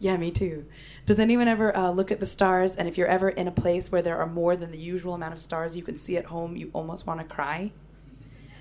Yeah, 0.00 0.18
me 0.18 0.30
too. 0.30 0.66
Does 1.06 1.18
anyone 1.18 1.48
ever 1.48 1.74
uh, 1.74 1.90
look 1.90 2.10
at 2.10 2.20
the 2.20 2.26
stars, 2.26 2.76
and 2.76 2.86
if 2.88 2.98
you're 2.98 3.06
ever 3.06 3.30
in 3.30 3.48
a 3.48 3.52
place 3.52 3.90
where 3.90 4.02
there 4.02 4.18
are 4.18 4.26
more 4.26 4.56
than 4.56 4.70
the 4.70 4.78
usual 4.78 5.14
amount 5.14 5.32
of 5.32 5.40
stars 5.40 5.76
you 5.76 5.82
can 5.82 5.96
see 5.96 6.18
at 6.18 6.26
home, 6.26 6.56
you 6.56 6.70
almost 6.74 7.06
want 7.06 7.20
to 7.20 7.26
cry? 7.26 7.72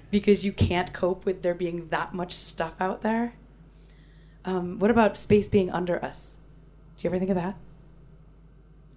Because 0.09 0.45
you 0.45 0.53
can't 0.53 0.93
cope 0.93 1.25
with 1.25 1.41
there 1.41 1.55
being 1.55 1.89
that 1.89 2.13
much 2.13 2.33
stuff 2.33 2.75
out 2.79 3.01
there? 3.01 3.33
Um, 4.45 4.79
what 4.79 4.91
about 4.91 5.17
space 5.17 5.49
being 5.49 5.69
under 5.71 6.03
us? 6.03 6.35
Do 6.97 7.03
you 7.03 7.09
ever 7.09 7.19
think 7.19 7.31
of 7.31 7.35
that? 7.35 7.55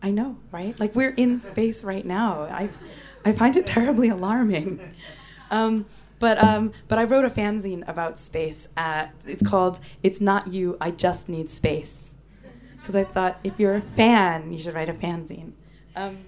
I 0.03 0.11
know, 0.11 0.39
right? 0.53 0.79
Like 0.79 0.95
we're 0.95 1.11
in 1.11 1.39
space 1.39 1.83
right 1.83 2.05
now. 2.05 2.43
I, 2.43 2.69
I 3.25 3.33
find 3.33 3.57
it 3.57 3.67
terribly 3.67 4.09
alarming. 4.09 4.81
Um, 5.51 5.87
but 6.19 6.43
um, 6.43 6.73
but 6.89 6.99
I 6.99 7.05
wrote 7.05 7.25
a 7.25 7.31
fanzine 7.31 7.87
about 7.87 8.19
space. 8.19 8.69
Uh, 8.77 9.07
it's 9.27 9.47
called 9.47 9.81
"It's 10.03 10.21
Not 10.21 10.49
You, 10.49 10.77
I 10.81 10.91
Just 10.91 11.29
Need 11.29 11.49
Space," 11.49 12.15
because 12.79 12.97
I 12.97 13.05
thought 13.05 13.39
if 13.45 13.53
you're 13.59 13.75
a 13.75 13.81
fan, 13.81 14.53
you 14.53 14.59
should 14.59 14.75
write 14.75 14.89
a 14.89 14.95
fanzine. 14.95 15.53
Um, 15.95 16.19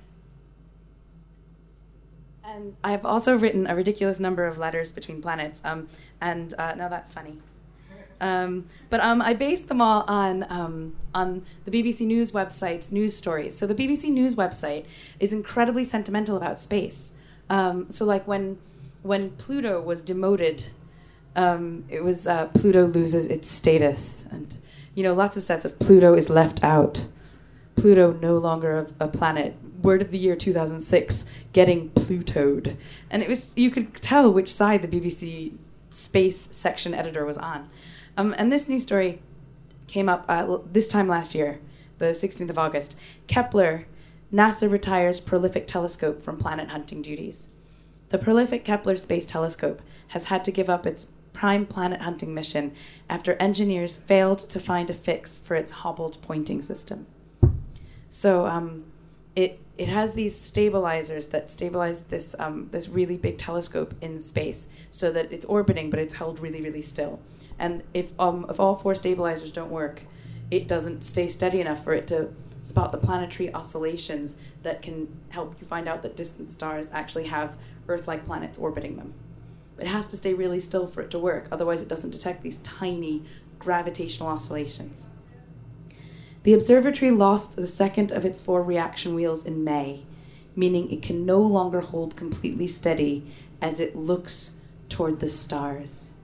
and 2.44 2.76
I've 2.85 3.04
also 3.04 3.37
written 3.37 3.66
a 3.66 3.74
ridiculous 3.74 4.18
number 4.18 4.46
of 4.46 4.59
letters 4.59 4.92
between 4.92 5.22
planets. 5.22 5.61
Um, 5.64 5.88
and 6.20 6.54
uh, 6.59 6.74
now 6.74 6.88
that's 6.88 7.11
funny. 7.11 7.38
Um, 8.20 8.66
but 8.90 9.00
um, 9.00 9.22
I 9.22 9.35
based 9.35 9.68
them 9.68 9.81
all 9.81 10.04
on 10.09 10.44
um, 10.50 10.96
on 11.14 11.44
the 11.64 11.70
BBC 11.70 12.07
News 12.07 12.33
website's 12.33 12.90
news 12.90 13.16
stories. 13.16 13.57
So 13.57 13.66
the 13.66 13.74
BBC 13.74 14.11
News 14.11 14.35
website 14.35 14.87
is 15.20 15.33
incredibly 15.33 15.85
sentimental 15.85 16.37
about 16.37 16.59
space. 16.59 17.12
Um, 17.50 17.90
so 17.90 18.04
like 18.04 18.26
when 18.26 18.59
when 19.02 19.31
Pluto 19.31 19.81
was 19.81 20.02
demoted, 20.02 20.66
um, 21.37 21.85
it 21.88 22.02
was 22.02 22.26
uh, 22.26 22.46
Pluto 22.46 22.87
loses 22.87 23.28
its 23.28 23.48
status, 23.48 24.26
and 24.31 24.57
you 24.94 25.02
know 25.02 25.14
lots 25.14 25.37
of 25.37 25.42
sets 25.42 25.64
of 25.64 25.78
Pluto 25.78 26.14
is 26.14 26.28
left 26.28 26.62
out. 26.64 27.07
Pluto 27.76 28.12
no 28.20 28.37
longer 28.38 28.88
a, 29.00 29.04
a 29.04 29.09
planet. 29.09 29.57
Word 29.81 30.02
of 30.02 30.11
the 30.11 30.18
year 30.18 30.35
2006, 30.35 31.24
getting 31.52 31.90
Plutoed, 31.90 32.76
and 33.11 33.22
it 33.22 33.28
was 33.28 33.52
you 33.54 33.70
could 33.70 33.94
tell 33.94 34.33
which 34.33 34.52
side 34.52 34.83
the 34.83 34.88
BBC 34.88 35.52
space 35.90 36.48
section 36.50 36.94
editor 36.94 37.24
was 37.24 37.38
on. 37.38 37.68
Um, 38.18 38.35
and 38.37 38.50
this 38.50 38.68
news 38.68 38.83
story 38.83 39.22
came 39.87 40.09
up 40.09 40.24
uh, 40.28 40.59
this 40.70 40.88
time 40.88 41.07
last 41.07 41.37
year, 41.37 41.61
the 41.98 42.07
16th 42.07 42.50
of 42.50 42.59
August. 42.59 42.96
Kepler, 43.28 43.87
NASA 44.35 44.68
retires 44.70 45.20
prolific 45.20 45.68
telescope 45.68 46.20
from 46.20 46.37
planet 46.37 46.70
hunting 46.70 47.00
duties. 47.00 47.46
The 48.09 48.18
prolific 48.18 48.64
Kepler 48.64 48.96
Space 48.96 49.26
Telescope 49.26 49.83
has 50.09 50.24
had 50.24 50.44
to 50.44 50.50
give 50.50 50.68
up 50.68 50.85
its 50.85 51.12
prime 51.33 51.64
planet 51.64 52.00
hunting 52.00 52.35
mission 52.35 52.72
after 53.09 53.35
engineers 53.35 53.96
failed 53.96 54.40
to 54.50 54.59
find 54.59 54.90
a 54.90 54.94
fix 54.94 55.38
for 55.38 55.54
its 55.54 55.70
hobbled 55.70 56.18
pointing 56.20 56.61
system. 56.61 57.07
So 58.09 58.46
um, 58.46 58.87
it 59.37 59.61
it 59.79 59.87
has 59.87 60.14
these 60.14 60.37
stabilizers 60.37 61.29
that 61.29 61.49
stabilize 61.49 62.01
this 62.03 62.35
um, 62.41 62.69
this 62.73 62.88
really 62.88 63.17
big 63.17 63.38
telescope 63.38 63.95
in 64.01 64.19
space 64.19 64.69
so 64.91 65.12
that 65.12 65.33
it's 65.33 65.45
orbiting 65.45 65.88
but 65.88 66.01
it's 66.01 66.14
held 66.14 66.41
really 66.41 66.61
really 66.61 66.83
still. 66.83 67.21
And 67.61 67.85
if 67.95 68.12
um, 68.19 68.45
if 68.51 68.59
all 68.59 68.75
four 68.75 68.97
stabilizers 68.97 69.53
don't 69.53 69.71
work, 69.71 70.03
it 70.51 70.67
doesn't 70.67 71.03
stay 71.03 71.29
steady 71.29 71.61
enough 71.61 71.83
for 71.85 71.95
it 71.95 72.09
to 72.09 72.29
spot 72.62 72.91
the 72.91 72.99
planetary 72.99 73.55
oscillations 73.55 74.37
that 74.64 74.83
can 74.83 75.09
help 75.29 75.55
you 75.61 75.67
find 75.67 75.88
out 75.88 76.03
that 76.03 76.17
distant 76.17 76.51
stars 76.51 76.91
actually 76.93 77.29
have 77.29 77.57
Earth-like 77.87 78.25
planets 78.27 78.59
orbiting 78.59 78.97
them. 78.97 79.14
It 79.79 79.87
has 79.87 80.09
to 80.09 80.17
stay 80.17 80.35
really 80.35 80.61
still 80.61 80.88
for 80.88 81.03
it 81.03 81.11
to 81.12 81.19
work, 81.21 81.47
otherwise 81.53 81.83
it 81.83 81.88
doesn't 81.88 82.11
detect 82.11 82.43
these 82.43 82.59
tiny 82.59 83.23
gravitational 83.61 84.29
oscillations. 84.29 85.07
The 86.42 86.55
observatory 86.55 87.11
lost 87.11 87.57
the 87.57 87.66
second 87.66 88.12
of 88.12 88.24
its 88.24 88.40
four 88.40 88.62
reaction 88.62 89.14
wheels 89.14 89.44
in 89.44 89.64
May, 89.64 90.05
meaning 90.55 90.90
it 90.90 91.03
can 91.03 91.27
no 91.27 91.40
longer 91.40 91.81
hold 91.81 92.16
completely 92.16 92.66
steady 92.66 93.31
as 93.61 93.81
it 93.81 93.96
looks 93.96 94.57
toward 94.88 95.20
the 95.20 95.29
stars. 95.29 96.14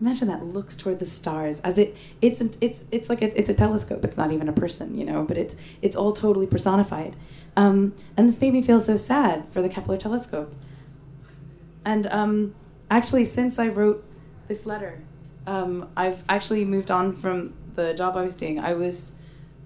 Imagine 0.00 0.28
that 0.28 0.44
looks 0.44 0.76
toward 0.76 1.00
the 1.00 1.06
stars 1.06 1.58
as 1.60 1.76
it 1.76 1.96
it's 2.22 2.40
it's 2.60 2.84
it's 2.92 3.08
like 3.08 3.20
a, 3.20 3.36
it's 3.38 3.50
a 3.50 3.54
telescope. 3.54 4.04
It's 4.04 4.16
not 4.16 4.30
even 4.30 4.48
a 4.48 4.52
person, 4.52 4.96
you 4.96 5.04
know, 5.04 5.24
but 5.24 5.36
it's 5.36 5.56
it's 5.82 5.96
all 5.96 6.12
totally 6.12 6.46
personified. 6.46 7.16
Um, 7.56 7.94
and 8.16 8.28
this 8.28 8.40
made 8.40 8.52
me 8.52 8.62
feel 8.62 8.80
so 8.80 8.96
sad 8.96 9.48
for 9.48 9.60
the 9.60 9.68
Kepler 9.68 9.96
telescope. 9.96 10.54
And 11.84 12.06
um, 12.08 12.54
actually, 12.90 13.24
since 13.24 13.58
I 13.58 13.68
wrote 13.68 14.04
this 14.46 14.66
letter, 14.66 15.02
um, 15.48 15.88
I've 15.96 16.22
actually 16.28 16.64
moved 16.64 16.92
on 16.92 17.12
from 17.12 17.54
the 17.74 17.92
job 17.94 18.16
I 18.16 18.22
was 18.22 18.36
doing. 18.36 18.60
I 18.60 18.74
was 18.74 19.16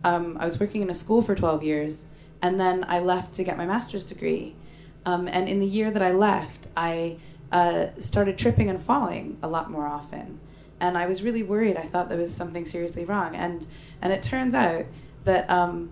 um, 0.04 0.36
I 0.38 0.44
was 0.44 0.58
working 0.58 0.82
in 0.82 0.90
a 0.90 0.94
school 0.94 1.22
for 1.22 1.34
12 1.34 1.62
years, 1.62 2.06
and 2.40 2.58
then 2.58 2.84
I 2.88 2.98
left 2.98 3.34
to 3.34 3.44
get 3.44 3.56
my 3.56 3.66
master's 3.66 4.04
degree. 4.04 4.56
Um, 5.04 5.28
and 5.28 5.48
in 5.48 5.60
the 5.60 5.66
year 5.66 5.90
that 5.90 6.02
I 6.02 6.12
left, 6.12 6.68
I 6.76 7.18
uh, 7.50 7.88
started 7.98 8.38
tripping 8.38 8.68
and 8.68 8.80
falling 8.80 9.38
a 9.42 9.48
lot 9.48 9.70
more 9.70 9.86
often. 9.86 10.40
And 10.80 10.98
I 10.98 11.06
was 11.06 11.22
really 11.22 11.42
worried. 11.42 11.76
I 11.76 11.82
thought 11.82 12.08
there 12.08 12.18
was 12.18 12.34
something 12.34 12.64
seriously 12.64 13.04
wrong. 13.04 13.36
And, 13.36 13.66
and 14.00 14.12
it 14.12 14.22
turns 14.22 14.54
out 14.54 14.86
that, 15.24 15.48
um, 15.48 15.90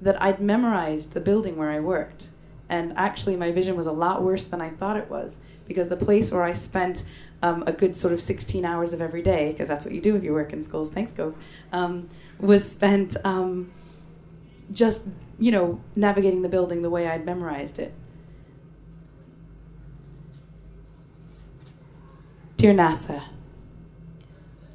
that 0.00 0.20
I'd 0.20 0.40
memorized 0.40 1.12
the 1.12 1.20
building 1.20 1.56
where 1.56 1.70
I 1.70 1.78
worked. 1.78 2.28
And 2.72 2.94
actually, 2.96 3.36
my 3.36 3.52
vision 3.52 3.76
was 3.76 3.86
a 3.86 3.92
lot 3.92 4.22
worse 4.22 4.44
than 4.44 4.62
I 4.62 4.70
thought 4.70 4.96
it 4.96 5.10
was 5.10 5.38
because 5.68 5.90
the 5.90 5.96
place 5.96 6.32
where 6.32 6.42
I 6.42 6.54
spent 6.54 7.04
um, 7.42 7.62
a 7.66 7.72
good 7.72 7.94
sort 7.94 8.14
of 8.14 8.20
16 8.20 8.64
hours 8.64 8.94
of 8.94 9.02
every 9.02 9.20
day, 9.20 9.52
because 9.52 9.68
that's 9.68 9.84
what 9.84 9.92
you 9.92 10.00
do 10.00 10.16
if 10.16 10.24
you 10.24 10.32
work 10.32 10.54
in 10.54 10.62
schools, 10.62 10.90
thanks, 10.90 11.12
Gove, 11.12 11.36
um, 11.70 12.08
was 12.40 12.72
spent 12.72 13.14
um, 13.24 13.70
just, 14.72 15.06
you 15.38 15.52
know, 15.52 15.82
navigating 15.94 16.40
the 16.40 16.48
building 16.48 16.80
the 16.80 16.88
way 16.88 17.06
I'd 17.06 17.26
memorized 17.26 17.78
it. 17.78 17.92
Dear 22.56 22.72
NASA, 22.72 23.24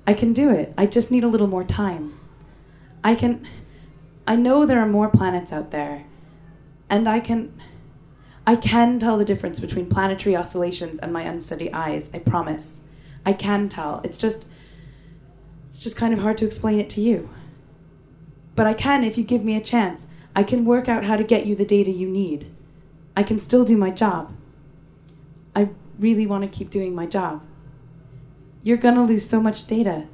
I 0.05 0.13
can 0.13 0.33
do 0.33 0.51
it. 0.51 0.71
I 0.77 0.85
just 0.85 1.09
need 1.09 1.23
a 1.23 1.27
little 1.27 1.47
more 1.47 1.63
time. 1.63 2.19
I 3.03 3.15
can. 3.15 3.47
I 4.27 4.35
know 4.35 4.67
there 4.67 4.79
are 4.81 4.87
more 4.87 5.09
planets 5.09 5.51
out 5.51 5.71
there, 5.71 6.05
and 6.91 7.09
I 7.09 7.19
can. 7.21 7.59
I 8.47 8.55
can 8.55 8.97
tell 8.97 9.17
the 9.17 9.25
difference 9.25 9.59
between 9.59 9.89
planetary 9.89 10.33
oscillations 10.33 10.99
and 10.99 11.11
my 11.11 11.23
unsteady 11.23 11.71
eyes. 11.73 12.09
I 12.13 12.19
promise. 12.19 12.81
I 13.25 13.33
can 13.33 13.67
tell. 13.67 13.99
It's 14.05 14.17
just. 14.17 14.47
It's 15.69 15.79
just 15.79 15.97
kind 15.97 16.13
of 16.13 16.19
hard 16.19 16.37
to 16.39 16.45
explain 16.45 16.79
it 16.79 16.89
to 16.91 17.01
you. 17.01 17.29
But 18.55 18.65
I 18.65 18.73
can 18.73 19.03
if 19.03 19.17
you 19.17 19.25
give 19.25 19.43
me 19.43 19.57
a 19.57 19.61
chance. 19.61 20.07
I 20.33 20.43
can 20.43 20.63
work 20.63 20.87
out 20.87 21.03
how 21.03 21.17
to 21.17 21.25
get 21.25 21.45
you 21.45 21.55
the 21.55 21.65
data 21.65 21.91
you 21.91 22.07
need. 22.07 22.49
I 23.17 23.23
can 23.23 23.37
still 23.37 23.65
do 23.65 23.75
my 23.75 23.91
job. 23.91 24.33
I 25.53 25.69
really 25.99 26.25
want 26.25 26.43
to 26.43 26.57
keep 26.57 26.69
doing 26.69 26.95
my 26.95 27.05
job. 27.05 27.43
You're 28.63 28.77
going 28.77 28.95
to 28.95 29.03
lose 29.03 29.27
so 29.27 29.41
much 29.41 29.67
data. 29.67 30.05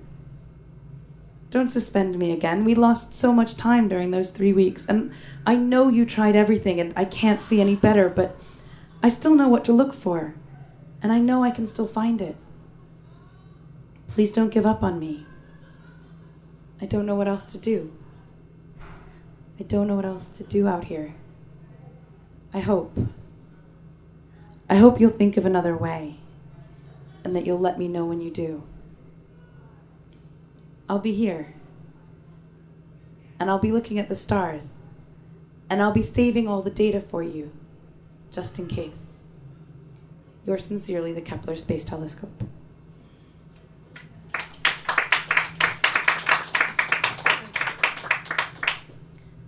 Don't 1.53 1.69
suspend 1.69 2.17
me 2.17 2.31
again. 2.31 2.65
We 2.65 2.73
lost 2.73 3.13
so 3.13 3.31
much 3.31 3.55
time 3.55 3.87
during 3.87 4.09
those 4.09 4.31
three 4.31 4.53
weeks, 4.53 4.87
and 4.87 5.11
I 5.45 5.55
know 5.55 5.87
you 5.87 6.03
tried 6.03 6.35
everything, 6.35 6.79
and 6.79 6.91
I 6.95 7.05
can't 7.05 7.39
see 7.39 7.61
any 7.61 7.75
better, 7.75 8.09
but 8.09 8.41
I 9.03 9.09
still 9.09 9.35
know 9.35 9.47
what 9.47 9.63
to 9.65 9.71
look 9.71 9.93
for, 9.93 10.33
and 11.03 11.11
I 11.11 11.19
know 11.19 11.43
I 11.43 11.51
can 11.51 11.67
still 11.67 11.85
find 11.85 12.23
it. 12.23 12.37
Please 14.07 14.31
don't 14.31 14.49
give 14.49 14.65
up 14.65 14.81
on 14.81 14.97
me. 14.99 15.27
I 16.81 16.87
don't 16.87 17.05
know 17.05 17.13
what 17.13 17.27
else 17.27 17.45
to 17.45 17.59
do. 17.59 17.93
I 19.59 19.63
don't 19.63 19.85
know 19.85 19.95
what 19.95 20.05
else 20.05 20.29
to 20.29 20.43
do 20.43 20.67
out 20.67 20.85
here. 20.85 21.13
I 22.51 22.61
hope. 22.61 22.97
I 24.67 24.77
hope 24.77 24.99
you'll 24.99 25.11
think 25.11 25.37
of 25.37 25.45
another 25.45 25.77
way 25.77 26.17
and 27.23 27.35
that 27.35 27.45
you'll 27.45 27.59
let 27.59 27.77
me 27.77 27.87
know 27.87 28.05
when 28.05 28.21
you 28.21 28.31
do. 28.31 28.63
I'll 30.89 30.99
be 30.99 31.13
here. 31.13 31.53
And 33.39 33.49
I'll 33.49 33.59
be 33.59 33.71
looking 33.71 33.99
at 33.99 34.09
the 34.09 34.15
stars. 34.15 34.77
And 35.69 35.81
I'll 35.81 35.91
be 35.91 36.03
saving 36.03 36.47
all 36.47 36.61
the 36.61 36.69
data 36.69 37.01
for 37.01 37.23
you, 37.23 37.51
just 38.31 38.59
in 38.59 38.67
case. 38.67 39.21
Yours 40.45 40.65
sincerely, 40.65 41.13
the 41.13 41.21
Kepler 41.21 41.55
Space 41.55 41.83
Telescope. 41.83 42.43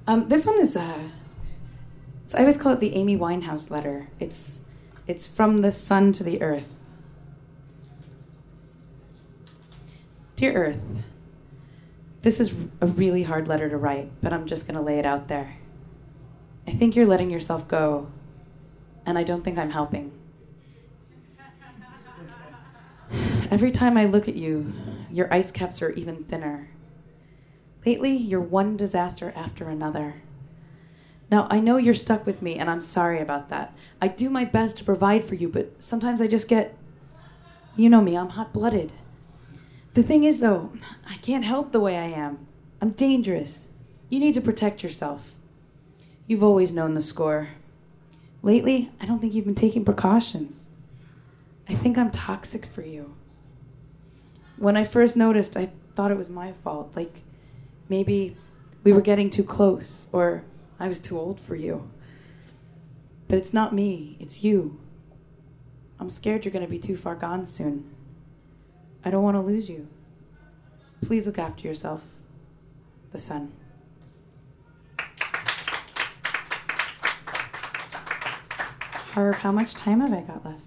Um, 0.08 0.30
this 0.30 0.46
one 0.46 0.60
is 0.60 0.78
uh, 0.78 1.00
I 2.36 2.40
always 2.40 2.58
call 2.58 2.74
it 2.74 2.80
the 2.80 2.96
Amy 2.96 3.18
Winehouse 3.18 3.70
letter. 3.70 4.10
It's 4.20 4.60
it's 5.08 5.26
from 5.26 5.62
the 5.62 5.72
sun 5.72 6.12
to 6.14 6.24
the 6.24 6.42
earth. 6.42 6.80
Dear 10.36 10.54
Earth, 10.54 10.98
this 12.26 12.40
is 12.40 12.56
a 12.82 12.88
really 12.88 13.22
hard 13.22 13.48
letter 13.48 13.70
to 13.70 13.78
write, 13.78 14.10
but 14.20 14.34
I'm 14.34 14.48
just 14.48 14.66
going 14.66 14.74
to 14.74 14.82
lay 14.82 14.98
it 14.98 15.06
out 15.06 15.28
there. 15.28 15.58
I 16.68 16.72
think 16.72 16.96
you're 16.96 17.06
letting 17.06 17.30
yourself 17.30 17.68
go, 17.68 18.08
and 19.06 19.16
I 19.16 19.22
don't 19.22 19.44
think 19.44 19.60
I'm 19.60 19.70
helping. 19.70 20.12
Every 23.52 23.70
time 23.70 23.96
I 23.96 24.06
look 24.06 24.28
at 24.28 24.34
you, 24.36 24.74
your 25.12 25.32
ice 25.32 25.52
caps 25.52 25.84
are 25.84 25.92
even 25.92 26.24
thinner. 26.24 26.72
Lately, 27.86 28.18
you're 28.18 28.42
one 28.42 28.76
disaster 28.76 29.32
after 29.36 29.70
another. 29.70 30.24
Now, 31.30 31.48
I 31.52 31.60
know 31.60 31.78
you're 31.78 31.94
stuck 31.94 32.26
with 32.26 32.42
me, 32.42 32.56
and 32.56 32.72
I'm 32.72 32.82
sorry 32.82 33.22
about 33.22 33.50
that. 33.50 33.78
I 34.02 34.08
do 34.08 34.32
my 34.32 34.46
best 34.46 34.78
to 34.78 34.84
provide 34.84 35.26
for 35.26 35.36
you, 35.36 35.48
but 35.48 35.74
sometimes 35.78 36.24
I 36.24 36.28
just 36.28 36.48
get. 36.48 36.76
You 37.76 37.88
know 37.88 38.02
me, 38.02 38.18
I'm 38.18 38.30
hot 38.30 38.52
blooded. 38.52 38.94
The 39.96 40.04
thing 40.04 40.24
is, 40.24 40.40
though, 40.40 40.72
I 41.10 41.16
can't 41.18 41.44
help 41.44 41.72
the 41.72 41.80
way 41.80 41.98
I 41.98 42.06
am. 42.06 42.46
I'm 42.82 42.92
dangerous. 42.92 43.70
You 44.10 44.20
need 44.20 44.36
to 44.36 44.42
protect 44.42 44.84
yourself. 44.84 45.34
You've 46.28 46.44
always 46.44 46.72
known 46.72 46.94
the 46.94 47.02
score. 47.02 47.50
Lately, 48.44 48.92
I 49.02 49.08
don't 49.08 49.20
think 49.20 49.34
you've 49.34 49.46
been 49.46 49.56
taking 49.56 49.84
precautions. 49.84 50.70
I 51.68 51.74
think 51.74 51.98
I'm 51.98 52.12
toxic 52.12 52.66
for 52.66 52.84
you. 52.84 53.16
When 54.58 54.78
I 54.78 54.84
first 54.84 55.16
noticed, 55.16 55.58
I 55.58 55.72
thought 55.96 56.12
it 56.12 56.18
was 56.18 56.30
my 56.30 56.52
fault. 56.52 56.96
Like, 56.96 57.24
Maybe 57.88 58.36
we 58.84 58.94
were 58.94 59.02
getting 59.02 59.30
too 59.30 59.44
close, 59.44 60.08
or 60.12 60.44
I 60.80 60.88
was 60.88 61.00
too 61.00 61.20
old 61.20 61.40
for 61.40 61.56
you. 61.56 61.90
But 63.28 63.38
it's 63.38 63.54
not 63.54 63.74
me, 63.74 64.18
it's 64.20 64.44
you. 64.44 64.80
I'm 66.00 66.10
scared 66.10 66.46
you're 66.46 66.52
going 66.52 66.66
to 66.66 66.72
be 66.72 66.80
too 66.80 66.98
far 66.98 67.16
gone 67.16 67.46
soon. 67.46 67.95
I 69.06 69.12
don't 69.12 69.24
want 69.24 69.36
to 69.36 69.42
lose 69.42 69.70
you. 69.70 69.88
Please 71.04 71.28
look 71.28 71.38
after 71.38 71.68
yourself. 71.68 72.02
The 73.12 73.20
sun. 73.20 73.52
Harv, 79.12 79.38
how 79.38 79.52
much 79.52 79.76
time 79.76 80.02
have 80.02 80.12
I 80.12 80.22
got 80.22 80.44
left? 80.44 80.60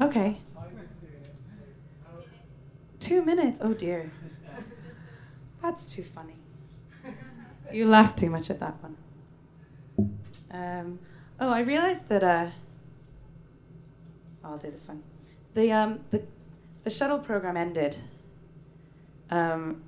Okay. 0.00 0.38
Two 3.00 3.22
minutes? 3.22 3.58
Oh 3.60 3.74
dear. 3.74 4.10
That's 5.60 5.84
too 5.84 6.04
funny. 6.04 6.36
You 7.72 7.86
laughed 7.86 8.18
too 8.18 8.30
much 8.30 8.50
at 8.50 8.60
that 8.60 8.76
one. 8.80 8.96
Um, 10.50 10.98
oh, 11.38 11.50
I 11.50 11.60
realized 11.60 12.08
that. 12.08 12.22
Uh, 12.22 12.50
I'll 14.42 14.56
do 14.56 14.70
this 14.70 14.88
one. 14.88 15.02
The 15.54 15.72
um, 15.72 16.00
the 16.10 16.24
the 16.84 16.90
shuttle 16.90 17.18
program 17.18 17.56
ended, 17.56 17.96
um, 19.30 19.82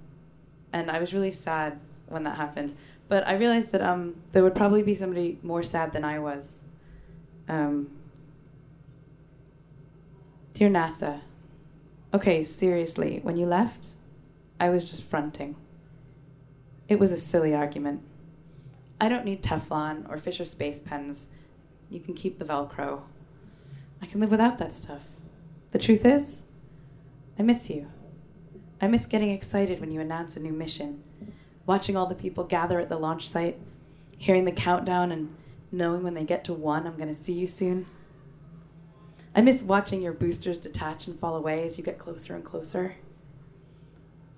and 0.73 0.91
I 0.91 0.99
was 0.99 1.15
really 1.15 1.33
sad 1.33 1.79
when 2.09 2.25
that 2.25 2.37
happened. 2.37 2.77
But 3.09 3.27
I 3.27 3.35
realized 3.35 3.73
that 3.73 3.83
um, 3.83 4.17
there 4.33 4.43
would 4.43 4.55
probably 4.55 4.83
be 4.83 4.95
somebody 4.95 5.39
more 5.43 5.63
sad 5.63 5.93
than 5.93 6.05
I 6.05 6.19
was. 6.19 6.65
Um, 7.49 7.91
dear 10.55 10.71
NASA, 10.71 11.21
okay, 12.15 12.45
seriously, 12.45 13.21
when 13.23 13.37
you 13.37 13.47
left, 13.47 13.89
I 14.59 14.71
was 14.71 14.85
just 14.85 15.05
fronting. 15.05 15.57
It 16.89 16.99
was 16.99 17.13
a 17.13 17.17
silly 17.17 17.55
argument. 17.55 18.03
I 19.01 19.09
don't 19.09 19.25
need 19.25 19.43
Teflon 19.43 20.09
or 20.09 20.19
Fisher 20.19 20.45
Space 20.45 20.81
Pens. 20.81 21.29
You 21.91 22.01
can 22.01 22.15
keep 22.15 22.39
the 22.39 22.45
Velcro. 22.45 23.03
I 24.01 24.07
can 24.07 24.21
live 24.21 24.31
without 24.31 24.59
that 24.59 24.73
stuff. 24.73 25.09
The 25.73 25.79
truth 25.79 26.05
is, 26.05 26.43
I 27.39 27.43
miss 27.43 27.71
you. 27.71 27.89
I 28.81 28.89
miss 28.89 29.07
getting 29.07 29.31
excited 29.31 29.81
when 29.81 29.91
you 29.91 30.01
announce 30.01 30.37
a 30.37 30.41
new 30.41 30.53
mission, 30.53 31.03
watching 31.65 31.97
all 31.97 32.07
the 32.07 32.15
people 32.15 32.45
gather 32.45 32.79
at 32.79 32.91
the 32.91 32.99
launch 32.99 33.27
site, 33.27 33.59
hearing 34.19 34.45
the 34.45 34.53
countdown, 34.53 35.11
and 35.11 35.35
knowing 35.71 36.03
when 36.03 36.13
they 36.13 36.25
get 36.25 36.45
to 36.45 36.53
one, 36.53 36.87
I'm 36.87 36.97
going 36.97 37.09
to 37.09 37.15
see 37.15 37.33
you 37.33 37.47
soon. 37.47 37.87
I 39.35 39.41
miss 39.41 39.63
watching 39.63 40.03
your 40.03 40.13
boosters 40.13 40.59
detach 40.59 41.07
and 41.07 41.19
fall 41.19 41.37
away 41.37 41.67
as 41.67 41.79
you 41.79 41.85
get 41.85 41.99
closer 41.99 42.35
and 42.35 42.45
closer. 42.45 42.97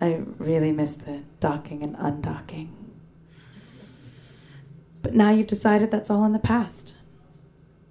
I 0.00 0.22
really 0.38 0.70
miss 0.70 0.94
the 0.94 1.22
docking 1.40 1.82
and 1.82 1.96
undocking. 1.96 2.68
But 5.02 5.14
now 5.14 5.30
you've 5.30 5.48
decided 5.48 5.90
that's 5.90 6.10
all 6.10 6.24
in 6.24 6.32
the 6.32 6.38
past. 6.38 6.94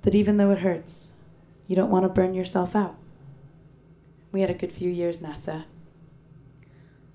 That 0.03 0.15
even 0.15 0.37
though 0.37 0.51
it 0.51 0.59
hurts, 0.59 1.13
you 1.67 1.75
don't 1.75 1.91
want 1.91 2.03
to 2.03 2.09
burn 2.09 2.33
yourself 2.33 2.73
out. 2.73 2.95
We 4.33 4.41
had 4.41 4.49
a 4.49 4.55
good 4.55 4.71
few 4.71 4.89
years, 4.89 5.21
NASA. 5.21 5.65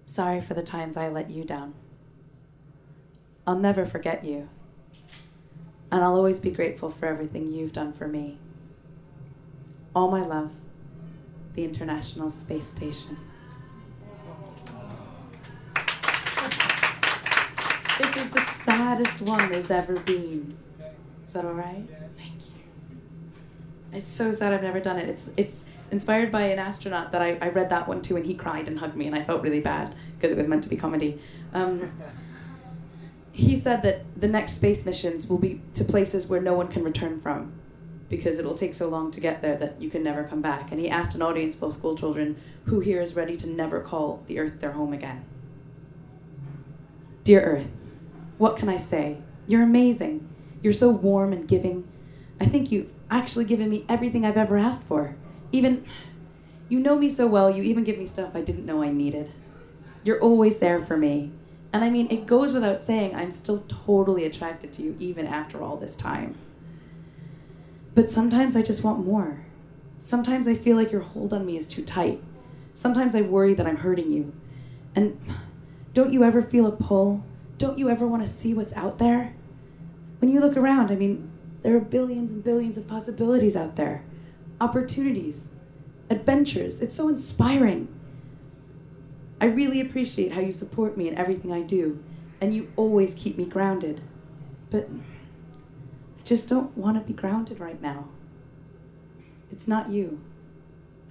Sorry 0.06 0.40
for 0.40 0.54
the 0.54 0.62
times 0.62 0.96
I 0.96 1.08
let 1.08 1.30
you 1.30 1.42
down. 1.42 1.74
I'll 3.44 3.58
never 3.58 3.84
forget 3.84 4.24
you. 4.24 4.48
And 5.90 6.04
I'll 6.04 6.14
always 6.14 6.38
be 6.38 6.52
grateful 6.52 6.90
for 6.90 7.06
everything 7.06 7.50
you've 7.50 7.72
done 7.72 7.92
for 7.92 8.06
me. 8.06 8.38
All 9.96 10.08
my 10.12 10.22
love, 10.22 10.52
the 11.54 11.64
International 11.64 12.30
Space 12.30 12.68
Station. 12.68 13.16
This 17.98 18.16
is 18.16 18.30
the 18.30 18.44
saddest 18.64 19.22
one 19.22 19.50
there's 19.50 19.72
ever 19.72 19.94
been. 19.94 20.56
Is 21.26 21.32
that 21.32 21.44
all 21.44 21.52
right? 21.52 21.84
It's 23.92 24.10
so 24.10 24.32
sad 24.32 24.52
I've 24.52 24.62
never 24.62 24.80
done 24.80 24.98
it. 24.98 25.08
It's 25.08 25.30
it's 25.36 25.64
inspired 25.90 26.30
by 26.30 26.42
an 26.42 26.58
astronaut 26.58 27.12
that 27.12 27.22
I, 27.22 27.38
I 27.40 27.48
read 27.48 27.70
that 27.70 27.88
one 27.88 28.02
too, 28.02 28.16
and 28.16 28.26
he 28.26 28.34
cried 28.34 28.68
and 28.68 28.78
hugged 28.78 28.96
me, 28.96 29.06
and 29.06 29.14
I 29.14 29.22
felt 29.24 29.42
really 29.42 29.60
bad 29.60 29.94
because 30.16 30.30
it 30.30 30.36
was 30.36 30.46
meant 30.46 30.62
to 30.64 30.68
be 30.68 30.76
comedy. 30.76 31.20
Um, 31.54 31.92
he 33.32 33.56
said 33.56 33.82
that 33.82 34.04
the 34.20 34.28
next 34.28 34.54
space 34.54 34.84
missions 34.84 35.28
will 35.28 35.38
be 35.38 35.62
to 35.74 35.84
places 35.84 36.26
where 36.26 36.40
no 36.40 36.54
one 36.54 36.68
can 36.68 36.84
return 36.84 37.20
from 37.20 37.52
because 38.08 38.38
it 38.38 38.44
will 38.44 38.54
take 38.54 38.74
so 38.74 38.88
long 38.88 39.10
to 39.12 39.20
get 39.20 39.42
there 39.42 39.56
that 39.56 39.80
you 39.80 39.90
can 39.90 40.02
never 40.02 40.24
come 40.24 40.40
back. 40.40 40.70
And 40.70 40.80
he 40.80 40.88
asked 40.88 41.14
an 41.14 41.22
audience 41.22 41.54
full 41.54 41.68
of 41.68 41.74
school 41.74 41.96
children 41.96 42.36
who 42.64 42.80
here 42.80 43.00
is 43.00 43.14
ready 43.14 43.36
to 43.36 43.46
never 43.46 43.80
call 43.80 44.22
the 44.26 44.38
earth 44.38 44.60
their 44.60 44.72
home 44.72 44.92
again. 44.92 45.24
Dear 47.24 47.42
Earth, 47.42 47.76
what 48.38 48.56
can 48.56 48.68
I 48.68 48.78
say? 48.78 49.18
You're 49.46 49.62
amazing. 49.62 50.26
You're 50.62 50.72
so 50.72 50.88
warm 50.88 51.32
and 51.32 51.46
giving. 51.46 51.86
I 52.40 52.46
think 52.46 52.72
you've 52.72 52.90
actually 53.10 53.44
given 53.44 53.68
me 53.68 53.84
everything 53.88 54.24
I've 54.24 54.36
ever 54.36 54.56
asked 54.56 54.82
for. 54.82 55.16
Even, 55.52 55.84
you 56.68 56.78
know 56.78 56.96
me 56.96 57.10
so 57.10 57.26
well, 57.26 57.50
you 57.50 57.62
even 57.62 57.84
give 57.84 57.98
me 57.98 58.06
stuff 58.06 58.34
I 58.34 58.42
didn't 58.42 58.66
know 58.66 58.82
I 58.82 58.90
needed. 58.90 59.32
You're 60.02 60.20
always 60.20 60.58
there 60.58 60.80
for 60.80 60.96
me. 60.96 61.32
And 61.72 61.84
I 61.84 61.90
mean, 61.90 62.10
it 62.10 62.26
goes 62.26 62.52
without 62.52 62.80
saying, 62.80 63.14
I'm 63.14 63.30
still 63.30 63.64
totally 63.68 64.24
attracted 64.24 64.72
to 64.74 64.82
you 64.82 64.96
even 64.98 65.26
after 65.26 65.62
all 65.62 65.76
this 65.76 65.96
time. 65.96 66.36
But 67.94 68.10
sometimes 68.10 68.56
I 68.56 68.62
just 68.62 68.84
want 68.84 69.04
more. 69.04 69.44
Sometimes 69.98 70.46
I 70.46 70.54
feel 70.54 70.76
like 70.76 70.92
your 70.92 71.00
hold 71.00 71.32
on 71.32 71.44
me 71.44 71.56
is 71.56 71.66
too 71.66 71.84
tight. 71.84 72.22
Sometimes 72.72 73.14
I 73.14 73.22
worry 73.22 73.54
that 73.54 73.66
I'm 73.66 73.78
hurting 73.78 74.10
you. 74.10 74.32
And 74.94 75.18
don't 75.94 76.12
you 76.12 76.22
ever 76.22 76.40
feel 76.40 76.66
a 76.66 76.72
pull? 76.72 77.24
Don't 77.58 77.78
you 77.78 77.90
ever 77.90 78.06
want 78.06 78.22
to 78.22 78.28
see 78.28 78.54
what's 78.54 78.72
out 78.74 78.98
there? 78.98 79.34
When 80.20 80.30
you 80.30 80.40
look 80.40 80.56
around, 80.56 80.90
I 80.90 80.94
mean, 80.94 81.27
there 81.62 81.76
are 81.76 81.80
billions 81.80 82.32
and 82.32 82.42
billions 82.44 82.78
of 82.78 82.86
possibilities 82.86 83.56
out 83.56 83.76
there, 83.76 84.04
opportunities, 84.60 85.48
adventures. 86.10 86.80
It's 86.80 86.94
so 86.94 87.08
inspiring. 87.08 87.88
I 89.40 89.46
really 89.46 89.80
appreciate 89.80 90.32
how 90.32 90.40
you 90.40 90.52
support 90.52 90.96
me 90.96 91.08
in 91.08 91.16
everything 91.16 91.52
I 91.52 91.62
do, 91.62 92.02
and 92.40 92.54
you 92.54 92.72
always 92.76 93.14
keep 93.14 93.36
me 93.36 93.44
grounded. 93.44 94.00
But 94.70 94.88
I 94.90 96.22
just 96.24 96.48
don't 96.48 96.76
want 96.76 96.96
to 96.98 97.04
be 97.04 97.12
grounded 97.12 97.60
right 97.60 97.80
now. 97.80 98.08
It's 99.50 99.66
not 99.66 99.88
you. 99.88 100.20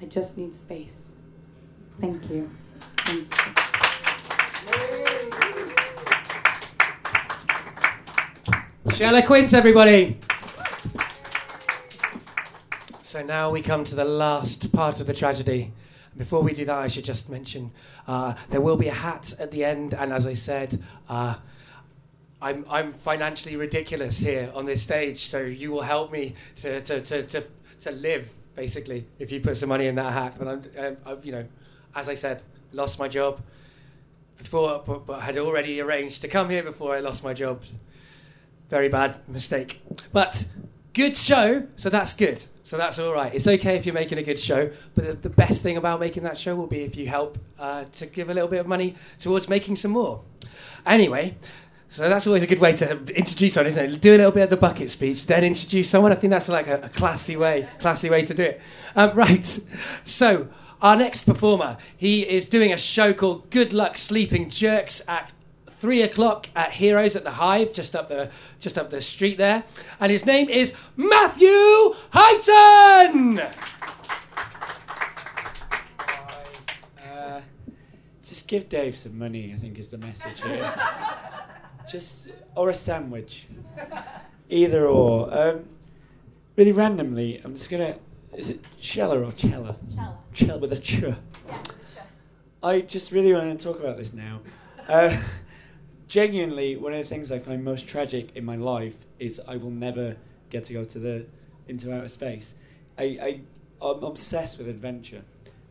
I 0.02 0.06
just 0.06 0.38
need 0.38 0.54
space. 0.54 1.16
Thank 2.00 2.30
you. 2.30 2.50
Thank 2.98 3.28
you. 3.46 3.54
Chella 8.94 9.22
Quint, 9.22 9.54
everybody. 9.54 10.20
So 13.08 13.24
now 13.24 13.50
we 13.52 13.62
come 13.62 13.86
to 13.86 13.96
the 13.96 14.04
last 14.04 14.70
part 14.74 15.00
of 15.00 15.08
the 15.08 15.14
tragedy. 15.14 15.72
Before 16.18 16.42
we 16.42 16.54
do 16.54 16.66
that, 16.66 16.78
I 16.78 16.90
should 16.90 17.06
just 17.06 17.30
mention 17.30 17.72
uh, 18.06 18.34
there 18.50 18.60
will 18.60 18.76
be 18.76 18.90
a 18.90 18.94
hat 18.94 19.34
at 19.40 19.50
the 19.50 19.64
end, 19.64 19.94
and 19.94 20.12
as 20.12 20.26
I 20.26 20.34
said, 20.34 20.84
uh, 21.08 21.36
I'm, 22.42 22.66
I'm 22.70 22.92
financially 22.92 23.56
ridiculous 23.56 24.20
here 24.20 24.52
on 24.54 24.66
this 24.66 24.84
stage, 24.84 25.20
so 25.20 25.40
you 25.40 25.72
will 25.72 25.84
help 25.84 26.12
me 26.12 26.36
to, 26.58 26.82
to, 26.82 27.00
to, 27.00 27.24
to, 27.24 27.44
to 27.80 27.92
live, 27.92 28.30
basically, 28.58 29.06
if 29.20 29.32
you 29.32 29.40
put 29.40 29.56
some 29.56 29.70
money 29.70 29.88
in 29.88 29.96
that 29.96 30.12
hat. 30.12 30.42
And 30.42 30.50
I'm, 30.50 30.62
I'm, 30.78 30.98
I've, 31.06 31.26
you 31.26 31.32
know, 31.32 31.46
as 31.96 32.10
I 32.10 32.16
said, 32.16 32.44
lost 32.74 33.00
my 33.00 33.08
job 33.08 33.40
before, 34.38 34.84
but, 34.86 35.06
but 35.06 35.22
had 35.22 35.38
already 35.38 35.80
arranged 35.80 36.24
to 36.24 36.28
come 36.28 36.50
here 36.50 36.62
before 36.62 36.94
I 36.94 37.00
lost 37.00 37.24
my 37.24 37.34
job. 37.34 37.62
Very 38.70 38.90
bad 38.90 39.30
mistake. 39.30 39.80
But 40.12 40.46
good 40.98 41.16
show, 41.16 41.68
so 41.76 41.90
that's 41.92 42.16
good. 42.16 42.44
So 42.64 42.76
that's 42.76 42.98
all 42.98 43.14
right. 43.14 43.34
It's 43.34 43.48
okay 43.48 43.78
if 43.78 43.86
you're 43.86 43.94
making 43.94 44.18
a 44.18 44.24
good 44.24 44.40
show, 44.40 44.72
but 44.96 45.06
the, 45.06 45.14
the 45.14 45.30
best 45.30 45.62
thing 45.62 45.78
about 45.78 46.00
making 46.00 46.24
that 46.24 46.40
show 46.40 46.56
will 46.56 46.66
be 46.66 46.82
if 46.82 46.98
you 46.98 47.08
help 47.08 47.38
uh, 47.60 47.84
to 47.94 48.08
give 48.08 48.32
a 48.32 48.34
little 48.34 48.50
bit 48.50 48.60
of 48.60 48.68
money 48.68 48.96
towards 49.20 49.48
making 49.48 49.76
some 49.76 49.92
more. 49.92 50.24
Anyway, 50.88 51.38
so 51.88 52.10
that's 52.10 52.26
always 52.26 52.42
a 52.42 52.48
good 52.48 52.60
way 52.60 52.76
to 52.78 52.98
introduce 53.16 53.54
someone, 53.54 53.68
isn't 53.68 53.94
it? 53.94 54.02
Do 54.02 54.16
a 54.16 54.18
little 54.18 54.32
bit 54.32 54.42
of 54.42 54.50
the 54.50 54.58
bucket 54.58 54.90
speech, 54.90 55.28
then 55.28 55.44
introduce 55.44 55.88
someone. 55.88 56.12
I 56.12 56.16
think 56.16 56.32
that's 56.32 56.50
like 56.50 56.68
a, 56.68 56.82
a 56.82 56.90
classy 56.90 57.38
way, 57.38 57.70
classy 57.80 58.10
way 58.10 58.26
to 58.26 58.34
do 58.34 58.44
it. 58.44 58.62
Um, 58.96 59.12
right. 59.16 59.60
So 60.04 60.50
our 60.82 60.96
next 60.96 61.26
performer, 61.26 61.78
he 61.96 62.28
is 62.28 62.50
doing 62.50 62.74
a 62.74 62.78
show 62.78 63.14
called 63.14 63.52
Good 63.52 63.72
Luck 63.72 63.98
Sleeping 63.98 64.50
Jerks 64.50 65.04
at 65.08 65.32
three 65.78 66.02
o'clock 66.02 66.50
at 66.56 66.72
Heroes 66.72 67.16
at 67.16 67.24
the 67.24 67.32
Hive, 67.32 67.72
just 67.72 67.96
up 67.96 68.08
the 68.08 68.30
just 68.60 68.78
up 68.78 68.90
the 68.90 69.02
street 69.02 69.38
there, 69.38 69.64
and 70.00 70.12
his 70.12 70.26
name 70.26 70.50
is 70.50 70.76
Matthew 70.96 71.48
Heighton. 72.12 73.40
Uh, 77.06 77.42
just 78.24 78.48
give 78.48 78.68
Dave 78.70 78.98
some 78.98 79.18
money, 79.18 79.54
I 79.56 79.60
think 79.60 79.78
is 79.78 79.90
the 79.90 79.98
message 79.98 80.42
here. 80.42 80.74
just, 81.90 82.30
or 82.56 82.70
a 82.70 82.74
sandwich. 82.74 83.48
Either 84.50 84.88
or. 84.88 85.30
Um, 85.32 85.66
really 86.56 86.72
randomly, 86.72 87.40
I'm 87.44 87.54
just 87.54 87.70
gonna. 87.70 87.98
Is 88.36 88.50
it 88.50 88.66
Chella 88.80 89.24
or 89.24 89.32
Chella? 89.32 89.78
Chella. 89.96 90.18
Chella 90.34 90.58
with 90.60 90.74
a 90.74 90.78
ch. 90.78 91.00
Yeah, 91.00 91.16
ch. 91.64 91.98
I 92.64 92.82
just 92.82 93.12
really 93.12 93.34
want 93.34 93.58
to 93.60 93.64
talk 93.64 93.80
about 93.80 93.98
this 93.98 94.14
now. 94.14 94.42
Uh, 94.88 95.16
genuinely, 96.08 96.76
one 96.76 96.94
of 96.94 97.00
the 97.00 97.06
things 97.06 97.32
I 97.32 97.40
find 97.40 97.64
most 97.64 97.88
tragic 97.88 98.36
in 98.36 98.46
my 98.46 98.56
life 98.56 98.96
is 99.20 99.42
I 99.48 99.58
will 99.58 99.72
never 99.72 100.18
get 100.50 100.64
to 100.66 100.74
go 100.74 100.84
to 100.84 101.00
the 101.00 101.26
into 101.68 101.94
outer 101.94 102.08
space. 102.08 102.56
I, 102.98 103.04
I 103.04 103.42
I'm 103.82 104.04
obsessed 104.04 104.58
with 104.58 104.68
adventure. 104.70 105.24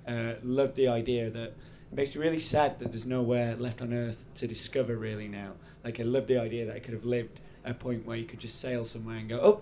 Uh, 0.06 0.34
love 0.44 0.74
the 0.76 0.88
idea 0.88 1.30
that 1.30 1.48
it 1.48 1.56
makes 1.92 2.14
me 2.14 2.22
really 2.22 2.38
sad 2.38 2.78
that 2.78 2.92
there's 2.92 3.06
nowhere 3.06 3.56
left 3.56 3.82
on 3.82 3.92
Earth 3.92 4.24
to 4.36 4.46
discover 4.46 4.96
really 4.96 5.26
now. 5.26 5.52
Like 5.84 5.98
I 5.98 6.04
love 6.04 6.26
the 6.26 6.38
idea 6.38 6.66
that 6.66 6.76
I 6.76 6.78
could 6.78 6.94
have 6.94 7.04
lived 7.04 7.40
at 7.64 7.72
a 7.72 7.74
point 7.74 8.06
where 8.06 8.16
you 8.16 8.24
could 8.24 8.38
just 8.38 8.60
sail 8.60 8.84
somewhere 8.84 9.16
and 9.16 9.28
go, 9.28 9.40
oh, 9.40 9.60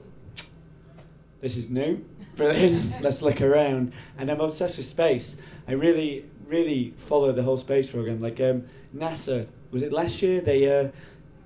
this 1.44 1.58
is 1.58 1.68
new, 1.68 2.02
brilliant. 2.36 3.00
Let's 3.02 3.20
look 3.20 3.42
around. 3.42 3.92
And 4.16 4.30
I'm 4.30 4.40
obsessed 4.40 4.78
with 4.78 4.86
space. 4.86 5.36
I 5.68 5.72
really, 5.72 6.24
really 6.46 6.94
follow 6.96 7.32
the 7.32 7.42
whole 7.42 7.58
space 7.58 7.90
program. 7.90 8.22
Like 8.22 8.40
um, 8.40 8.64
NASA, 8.96 9.46
was 9.70 9.82
it 9.82 9.92
last 9.92 10.22
year? 10.22 10.40
They 10.40 10.66
uh, 10.74 10.88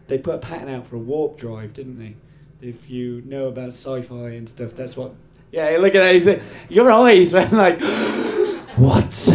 they 0.06 0.16
put 0.16 0.36
a 0.36 0.38
patent 0.38 0.70
out 0.70 0.86
for 0.86 0.94
a 0.94 1.00
warp 1.00 1.36
drive, 1.36 1.72
didn't 1.72 1.98
they? 1.98 2.14
If 2.64 2.88
you 2.88 3.22
know 3.26 3.46
about 3.46 3.70
sci-fi 3.70 4.30
and 4.30 4.48
stuff, 4.48 4.76
that's 4.76 4.96
what. 4.96 5.14
Yeah, 5.50 5.76
look 5.80 5.96
at 5.96 6.00
that. 6.00 6.14
He's 6.14 6.28
like, 6.28 6.42
your 6.68 6.92
eyes, 6.92 7.34
man. 7.34 7.50
Like, 7.50 7.82
what? 8.76 9.28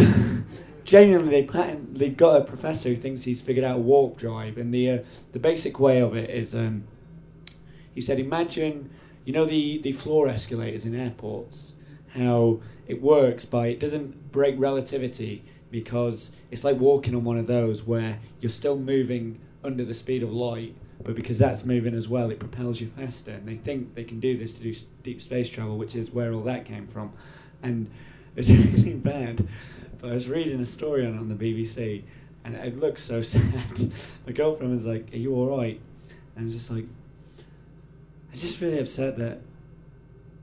Genuinely, 0.84 1.42
they 1.42 1.46
patent. 1.46 1.98
They 1.98 2.08
got 2.08 2.40
a 2.40 2.44
professor 2.44 2.88
who 2.88 2.96
thinks 2.96 3.24
he's 3.24 3.42
figured 3.42 3.66
out 3.66 3.76
a 3.76 3.82
warp 3.82 4.16
drive, 4.16 4.56
and 4.56 4.72
the 4.72 4.90
uh, 4.90 4.98
the 5.32 5.40
basic 5.40 5.78
way 5.78 6.00
of 6.00 6.16
it 6.16 6.30
is, 6.30 6.54
um, 6.54 6.84
he 7.94 8.00
said, 8.00 8.18
imagine, 8.18 8.90
you 9.24 9.32
know, 9.32 9.44
the 9.44 9.78
the 9.78 9.92
floor 9.92 10.28
escalators 10.28 10.84
in 10.84 10.94
airports, 10.94 11.74
how 12.14 12.60
it 12.86 13.00
works 13.00 13.44
by 13.44 13.68
it 13.68 13.80
doesn't 13.80 14.32
break 14.32 14.54
relativity 14.58 15.44
because 15.70 16.30
it's 16.50 16.62
like 16.62 16.78
walking 16.78 17.14
on 17.14 17.24
one 17.24 17.36
of 17.36 17.46
those 17.46 17.84
where 17.84 18.18
you're 18.40 18.50
still 18.50 18.78
moving 18.78 19.40
under 19.64 19.84
the 19.84 19.94
speed 19.94 20.22
of 20.22 20.32
light, 20.32 20.74
but 21.02 21.16
because 21.16 21.38
that's 21.38 21.64
moving 21.64 21.94
as 21.94 22.08
well, 22.08 22.30
it 22.30 22.38
propels 22.38 22.80
you 22.80 22.86
faster. 22.86 23.32
And 23.32 23.48
they 23.48 23.56
think 23.56 23.94
they 23.94 24.04
can 24.04 24.20
do 24.20 24.36
this 24.36 24.52
to 24.52 24.62
do 24.62 24.72
deep 25.02 25.20
space 25.20 25.48
travel, 25.48 25.76
which 25.76 25.96
is 25.96 26.12
where 26.12 26.32
all 26.32 26.42
that 26.42 26.64
came 26.64 26.86
from. 26.86 27.12
And 27.62 27.90
it's 28.36 28.50
really 28.50 28.94
bad. 28.94 29.48
But 30.00 30.10
I 30.10 30.14
was 30.14 30.28
reading 30.28 30.60
a 30.60 30.66
story 30.66 31.06
on 31.06 31.18
on 31.18 31.28
the 31.28 31.34
BBC, 31.34 32.02
and 32.44 32.54
it 32.54 32.76
looks 32.76 33.02
so 33.02 33.20
sad. 33.32 33.90
My 34.26 34.32
girlfriend 34.32 34.72
was 34.72 34.86
like, 34.86 35.12
"Are 35.12 35.16
you 35.16 35.34
all 35.34 35.56
right?" 35.56 35.80
And 36.36 36.42
I 36.42 36.44
was 36.44 36.54
just 36.54 36.70
like, 36.70 36.84
I'm 38.34 38.40
just 38.40 38.60
really 38.60 38.80
upset 38.80 39.16
that 39.18 39.38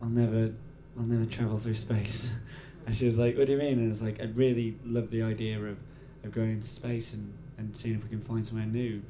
I'll 0.01 0.07
never, 0.07 0.53
I'll 0.97 1.03
never 1.03 1.25
travel 1.25 1.59
through 1.59 1.75
space. 1.75 2.31
And 2.87 2.95
she 2.95 3.05
was 3.05 3.15
like, 3.19 3.37
"What 3.37 3.45
do 3.45 3.51
you 3.51 3.59
mean?" 3.59 3.77
And 3.77 3.85
I 3.85 3.89
was 3.89 4.01
like, 4.01 4.19
"I 4.19 4.23
really 4.23 4.75
love 4.83 5.11
the 5.11 5.21
idea 5.21 5.59
of, 5.59 5.83
of 6.23 6.31
going 6.31 6.49
into 6.49 6.69
space 6.71 7.13
and, 7.13 7.31
and 7.59 7.77
seeing 7.77 7.93
if 7.93 8.03
we 8.03 8.09
can 8.09 8.19
find 8.19 8.45
somewhere 8.45 8.65
new, 8.65 9.03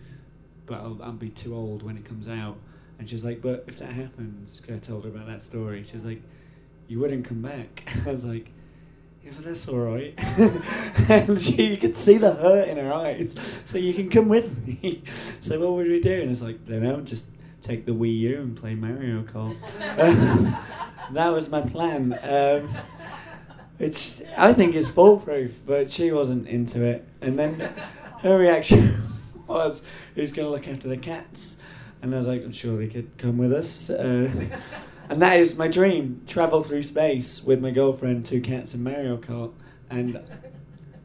but 0.65 0.81
I'll, 0.81 0.99
I'll 1.01 1.13
be 1.13 1.29
too 1.29 1.55
old 1.55 1.81
when 1.81 1.95
it 1.95 2.03
comes 2.03 2.27
out." 2.27 2.57
And 2.99 3.09
she's 3.09 3.23
like, 3.23 3.41
"But 3.41 3.63
if 3.67 3.79
that 3.79 3.93
happens," 3.93 4.59
'cause 4.59 4.75
I 4.75 4.79
told 4.79 5.05
her 5.05 5.09
about 5.09 5.27
that 5.27 5.41
story. 5.41 5.83
She 5.83 5.93
was 5.93 6.03
like, 6.03 6.21
"You 6.89 6.99
wouldn't 6.99 7.23
come 7.23 7.41
back." 7.41 7.87
I 8.05 8.11
was 8.11 8.25
like, 8.25 8.49
"Yeah, 9.23 9.31
but 9.37 9.45
that's 9.45 9.65
all 9.69 9.79
right." 9.79 10.13
and 11.09 11.41
she, 11.41 11.67
you 11.67 11.77
could 11.77 11.95
see 11.95 12.17
the 12.17 12.33
hurt 12.33 12.67
in 12.67 12.75
her 12.75 12.91
eyes. 12.91 13.63
So 13.67 13.77
you 13.77 13.93
can 13.93 14.09
come 14.09 14.27
with 14.27 14.67
me. 14.67 15.01
so 15.39 15.57
what 15.61 15.71
would 15.75 15.87
we 15.87 16.01
do? 16.01 16.21
And 16.21 16.29
it's 16.29 16.41
like, 16.41 16.65
don't 16.65 16.83
know, 16.83 16.99
just 16.99 17.25
take 17.61 17.85
the 17.85 17.93
Wii 17.93 18.19
U 18.19 18.41
and 18.41 18.57
play 18.57 18.75
Mario 18.75 19.23
Kart. 19.23 19.57
That 21.13 21.33
was 21.33 21.49
my 21.49 21.59
plan. 21.59 22.17
Um, 22.23 22.69
which 23.77 24.21
I 24.37 24.53
think 24.53 24.75
is 24.75 24.89
foolproof, 24.89 25.61
but 25.65 25.91
she 25.91 26.11
wasn't 26.11 26.47
into 26.47 26.83
it. 26.83 27.05
And 27.19 27.37
then 27.37 27.73
her 28.19 28.37
reaction 28.37 29.01
was, 29.47 29.81
"Who's 30.15 30.31
going 30.31 30.47
to 30.47 30.51
look 30.51 30.67
after 30.67 30.87
the 30.87 30.97
cats?" 30.97 31.57
And 32.01 32.13
I 32.13 32.17
was 32.17 32.27
like, 32.27 32.43
"I'm 32.43 32.51
sure 32.51 32.77
they 32.77 32.87
could 32.87 33.17
come 33.17 33.37
with 33.37 33.51
us." 33.51 33.89
Uh, 33.89 34.29
and 35.09 35.21
that 35.21 35.39
is 35.39 35.57
my 35.57 35.67
dream: 35.67 36.21
travel 36.27 36.63
through 36.63 36.83
space 36.83 37.43
with 37.43 37.59
my 37.59 37.71
girlfriend, 37.71 38.25
two 38.25 38.39
cats, 38.39 38.73
and 38.73 38.83
Mario 38.83 39.17
Kart. 39.17 39.51
And 39.89 40.21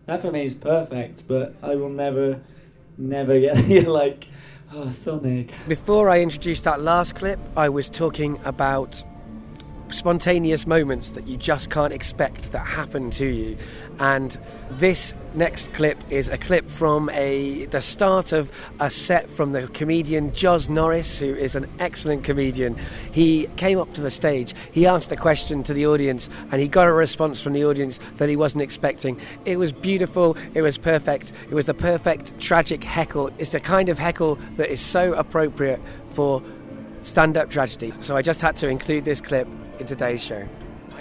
that 0.05 0.23
for 0.23 0.31
me 0.31 0.45
is 0.45 0.55
perfect. 0.55 1.27
But 1.27 1.55
I 1.63 1.75
will 1.75 1.89
never, 1.89 2.43
never 2.97 3.41
get 3.41 3.89
like, 3.89 4.27
oh. 4.73 5.45
Before 5.69 6.09
I 6.09 6.21
introduced 6.21 6.65
that 6.65 6.81
last 6.81 7.15
clip, 7.15 7.39
I 7.57 7.69
was 7.69 7.89
talking 7.89 8.41
about 8.45 9.03
spontaneous 9.91 10.67
moments 10.67 11.11
that 11.11 11.27
you 11.27 11.37
just 11.37 11.71
can't 11.71 11.93
expect 11.93 12.53
that 12.53 12.67
happen 12.67 13.11
to 13.13 13.27
you. 13.27 13.57
And 13.99 14.37
this 14.73 15.15
next 15.35 15.73
clip 15.75 16.03
is 16.11 16.29
a 16.29 16.39
clip 16.39 16.69
from 16.69 17.09
a 17.11 17.67
the 17.67 17.81
start 17.81 18.33
of 18.33 18.51
a 18.81 18.91
set 18.91 19.31
from 19.31 19.53
the 19.53 19.69
comedian 19.69 20.33
Joz 20.33 20.69
Norris, 20.69 21.19
who 21.19 21.35
is 21.35 21.55
an 21.55 21.69
excellent 21.79 22.25
comedian. 22.25 22.77
He 23.13 23.47
came 23.57 23.79
up 23.79 23.93
to 23.95 24.01
the 24.01 24.11
stage, 24.11 24.55
he 24.73 24.87
asked 24.87 25.13
a 25.13 25.17
question 25.17 25.63
to 25.65 25.75
the 25.75 25.87
audience, 25.87 26.29
and 26.51 26.61
he 26.61 26.69
got 26.69 26.87
a 26.87 26.93
response 26.93 27.41
from 27.41 27.53
the 27.53 27.65
audience 27.65 28.01
that 28.17 28.29
he 28.29 28.37
wasn't 28.37 28.63
expecting. 28.63 29.21
It 29.45 29.59
was 29.59 29.73
beautiful, 29.73 30.37
it 30.55 30.63
was 30.63 30.79
perfect, 30.79 31.33
it 31.49 31.55
was 31.55 31.67
the 31.67 31.75
perfect 31.75 32.39
tragic 32.41 32.83
heckle. 32.83 33.31
It's 33.39 33.51
the 33.51 33.61
kind 33.61 33.89
of 33.89 33.99
heckle 33.99 34.39
that 34.57 34.71
is 34.71 34.81
so 34.81 35.15
appropriate 35.15 35.81
for 36.11 36.43
stand-up 37.03 37.51
tragedy. 37.51 37.93
So 38.01 38.17
I 38.17 38.23
just 38.23 38.41
had 38.41 38.57
to 38.57 38.69
include 38.69 39.05
this 39.05 39.21
clip 39.21 39.47
in 39.79 39.87
today's 39.87 40.23
show. 40.23 40.49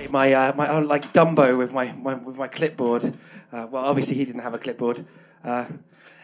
my 0.09 0.33
uh, 0.33 0.53
my 0.55 0.67
own 0.67 0.87
like 0.87 1.13
Dumbo 1.13 1.57
with 1.57 1.73
my, 1.73 1.91
my 1.93 2.15
with 2.15 2.37
my 2.37 2.47
clipboard. 2.47 3.05
Uh, 3.51 3.67
well, 3.69 3.85
obviously 3.85 4.15
he 4.15 4.25
didn't 4.25 4.41
have 4.41 4.53
a 4.53 4.57
clipboard. 4.57 5.05
Uh, 5.43 5.65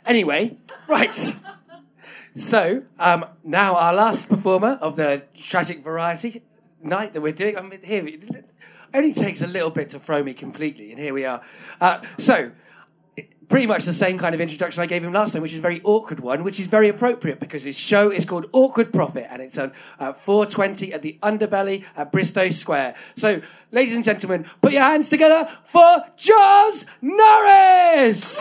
anyway, 0.05 0.57
right. 0.87 1.35
So 2.35 2.83
um, 2.99 3.25
now 3.43 3.75
our 3.75 3.93
last 3.93 4.29
performer 4.29 4.77
of 4.81 4.95
the 4.95 5.23
tragic 5.35 5.83
variety 5.83 6.41
night 6.81 7.13
that 7.13 7.21
we're 7.21 7.33
doing. 7.33 7.57
I 7.57 7.61
mean, 7.61 7.79
here 7.83 8.05
it 8.07 8.45
only 8.93 9.13
takes 9.13 9.41
a 9.41 9.47
little 9.47 9.69
bit 9.69 9.89
to 9.89 9.99
throw 9.99 10.23
me 10.23 10.33
completely, 10.33 10.91
and 10.91 10.99
here 10.99 11.13
we 11.13 11.25
are. 11.25 11.41
Uh, 11.79 12.01
so 12.17 12.51
pretty 13.51 13.67
much 13.67 13.83
the 13.83 13.91
same 13.91 14.17
kind 14.17 14.33
of 14.33 14.39
introduction 14.39 14.81
I 14.81 14.85
gave 14.85 15.03
him 15.03 15.11
last 15.11 15.33
time, 15.33 15.41
which 15.41 15.51
is 15.51 15.59
a 15.59 15.61
very 15.61 15.81
awkward 15.83 16.21
one, 16.21 16.45
which 16.45 16.57
is 16.57 16.67
very 16.67 16.87
appropriate 16.87 17.37
because 17.37 17.65
his 17.65 17.77
show 17.77 18.09
is 18.09 18.23
called 18.23 18.45
Awkward 18.53 18.93
Profit 18.93 19.27
and 19.29 19.41
it's 19.41 19.57
on 19.57 19.73
uh, 19.99 20.13
420 20.13 20.93
at 20.93 21.01
the 21.01 21.19
Underbelly 21.21 21.83
at 21.97 22.13
Bristo 22.13 22.49
Square. 22.53 22.95
So, 23.15 23.41
ladies 23.71 23.93
and 23.93 24.05
gentlemen, 24.05 24.45
put 24.61 24.71
your 24.71 24.83
hands 24.83 25.09
together 25.09 25.49
for 25.65 25.81
Joz 26.15 26.85
Norris! 27.01 28.39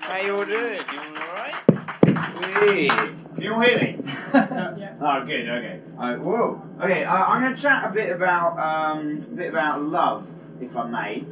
How 0.00 0.20
you 0.22 0.34
all 0.34 0.44
doing? 0.46 0.80
You 0.92 0.98
all 0.98 1.18
alright? 1.28 2.62
Wee. 2.62 2.88
Can 2.88 3.42
you 3.42 3.52
all 3.52 3.60
hear 3.60 3.80
me? 3.80 3.98
yeah. 4.32 4.88
Oh, 5.04 5.26
good. 5.26 5.48
Okay. 5.48 5.80
Uh, 5.98 6.14
whoa. 6.18 6.62
Okay. 6.80 7.04
Uh, 7.04 7.12
I'm 7.12 7.42
going 7.42 7.54
to 7.54 7.60
chat 7.60 7.90
a 7.90 7.92
bit 7.92 8.12
about 8.12 8.56
um, 8.56 9.18
a 9.18 9.34
bit 9.34 9.50
about 9.50 9.82
love, 9.82 10.30
if 10.62 10.76
I 10.76 10.86
may, 10.88 11.24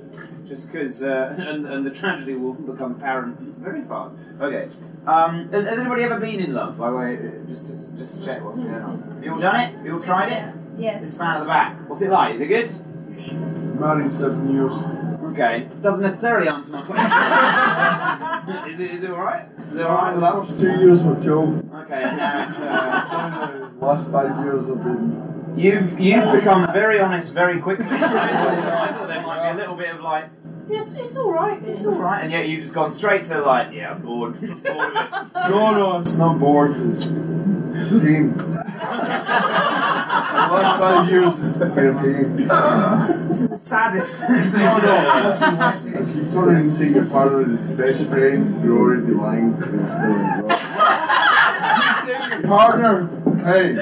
just 0.47 0.71
because, 0.73 1.03
uh, 1.03 1.35
and, 1.39 1.67
and 1.67 1.87
the 1.87 1.91
tragedy 1.91 2.35
will 2.35 2.55
become 2.55 2.93
apparent 2.93 3.39
very 3.59 3.83
fast. 3.83 4.19
Okay. 4.41 4.69
Um, 5.07 5.49
has, 5.53 5.65
has 5.67 5.79
anybody 5.79 6.03
ever 6.03 6.19
been 6.19 6.41
in 6.41 6.53
love? 6.55 6.77
By 6.79 6.91
the 6.91 6.97
way, 6.97 7.17
uh, 7.17 7.47
just 7.47 7.67
to, 7.67 7.99
just 7.99 8.19
to 8.21 8.25
check 8.27 8.45
what's 8.45 8.59
going 8.59 8.73
on. 8.75 9.21
You 9.23 9.35
all 9.35 9.41
done 9.41 9.61
it? 9.61 9.85
You 9.85 9.95
all 9.95 10.03
tried 10.03 10.33
it? 10.33 10.55
Yes. 10.79 11.03
This 11.03 11.19
man 11.19 11.37
at 11.37 11.41
the 11.41 11.47
back. 11.47 11.89
What's 11.89 12.03
it 12.03 12.11
like? 12.11 12.35
Is 12.35 12.41
it 12.41 12.49
good? 12.49 12.71
Married 13.81 14.11
seven 14.13 14.51
years. 14.53 14.89
Okay. 15.33 15.69
Doesn't 15.81 16.03
necessarily 16.03 16.49
answer 16.49 16.73
my 16.73 16.83
question. 16.83 18.71
is 18.73 18.81
it? 18.81 18.91
Is 18.93 19.05
it 19.05 19.11
all 19.11 19.21
right? 19.23 19.47
Is 19.71 19.77
it 19.77 19.87
all 19.87 19.95
right? 19.97 20.15
The 20.15 20.21
Love? 20.21 20.47
first 20.47 20.61
two 20.61 20.79
years 20.81 21.05
were 21.05 21.17
killed. 21.23 21.71
Okay. 21.75 22.03
and 22.03 22.17
Now 22.17 22.45
it's. 22.45 22.61
Uh, 22.61 23.71
The 23.79 23.87
last 23.87 24.11
five 24.13 24.45
years 24.45 24.69
have 24.69 24.79
been. 24.83 25.40
You've 25.57 25.99
you've 26.01 26.33
become 26.33 26.73
very 26.73 27.01
honest 27.01 27.35
very 27.35 27.61
quickly. 27.61 27.87
I 27.87 27.99
thought, 27.99 28.09
I 28.11 28.93
thought 28.93 29.09
there 29.09 29.23
might 29.23 29.43
be 29.43 29.49
a 29.55 29.61
little 29.61 29.77
bit 29.77 29.95
of 29.95 30.01
like, 30.01 30.31
yes, 30.69 30.95
it's 30.97 31.17
all 31.19 31.33
right, 31.33 31.63
it's 31.65 31.87
all 31.87 31.99
right, 31.99 32.23
and 32.23 32.31
yet 32.33 32.49
you've 32.49 32.61
just 32.63 32.75
gone 32.75 32.91
straight 32.91 33.25
to 33.25 33.41
like, 33.43 33.73
yeah, 33.73 33.93
I'm 33.93 34.03
bored, 34.03 34.41
bored 34.41 34.53
of 34.53 34.63
it. 34.65 35.11
No, 35.35 35.73
no, 35.73 36.01
it's 36.01 36.17
not 36.17 36.39
bored. 36.39 36.73
It's, 36.77 37.07
it's 37.07 37.89
pain. 38.05 38.37
the 38.37 38.45
last 40.53 40.79
five 40.79 41.11
years 41.11 41.37
has 41.39 41.57
been 41.57 41.73
pain. 41.75 42.37
This 43.29 43.43
is 43.43 43.49
the 43.51 43.57
saddest 43.57 44.19
thing. 44.21 44.53
No, 44.53 44.79
no, 44.79 45.23
listen, 45.25 45.59
listen. 45.59 45.95
If 45.95 46.17
you 46.17 46.25
turn 46.33 46.49
around 46.49 46.57
and 46.57 46.73
say 46.73 46.89
your 46.89 47.07
partner 47.07 47.51
is 47.51 47.69
the 47.69 47.77
best 47.77 48.09
friend, 48.09 48.63
you're 48.65 48.79
already 48.79 49.13
lying. 49.13 49.55
to 49.57 49.61
this 49.61 49.91
girl 49.91 50.17
as 50.17 50.45
well. 50.45 50.47
If 51.73 51.85
you 51.85 51.93
say 52.15 52.29
your 52.29 52.43
partner, 52.49 53.20
hey, 53.45 53.75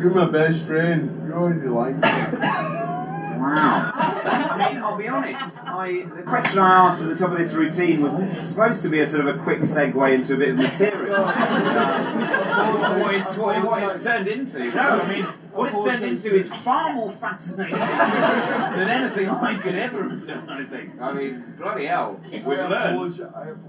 you're 0.00 0.14
my 0.14 0.26
best 0.26 0.66
friend, 0.66 1.26
you're 1.26 1.38
already 1.38 1.68
lying. 1.68 2.00
Wow. 2.00 3.90
I 3.94 4.72
mean, 4.72 4.82
I'll 4.82 4.96
be 4.98 5.08
honest. 5.08 5.56
I 5.64 6.04
the 6.14 6.22
question 6.22 6.58
I 6.58 6.86
asked 6.86 7.02
at 7.02 7.08
the 7.08 7.16
top 7.16 7.32
of 7.32 7.38
this 7.38 7.54
routine 7.54 8.02
was 8.02 8.12
supposed 8.38 8.82
to 8.82 8.90
be 8.90 9.00
a 9.00 9.06
sort 9.06 9.26
of 9.26 9.34
a 9.34 9.42
quick 9.42 9.60
segue 9.60 10.14
into 10.14 10.34
a 10.34 10.36
bit 10.36 10.50
of 10.50 10.56
material. 10.56 10.99
Um, 11.12 13.00
what, 13.00 13.14
it's, 13.14 13.36
what, 13.36 13.64
what 13.64 13.82
it's 13.82 14.04
turned 14.04 14.26
into. 14.28 14.70
No, 14.74 14.80
I 15.02 15.08
mean, 15.08 15.24
what 15.52 15.68
it's 15.72 15.84
turned 15.84 16.02
into 16.02 16.36
is 16.36 16.52
far 16.52 16.92
more 16.92 17.10
fascinating 17.10 17.76
than 17.76 18.88
anything 18.88 19.28
I 19.28 19.58
could 19.58 19.74
ever 19.74 20.08
have 20.08 20.26
done. 20.26 20.48
I 20.48 20.64
think. 20.64 21.00
I 21.00 21.12
mean, 21.12 21.54
bloody 21.58 21.86
hell, 21.86 22.20
we've 22.30 22.44
learned. 22.46 23.18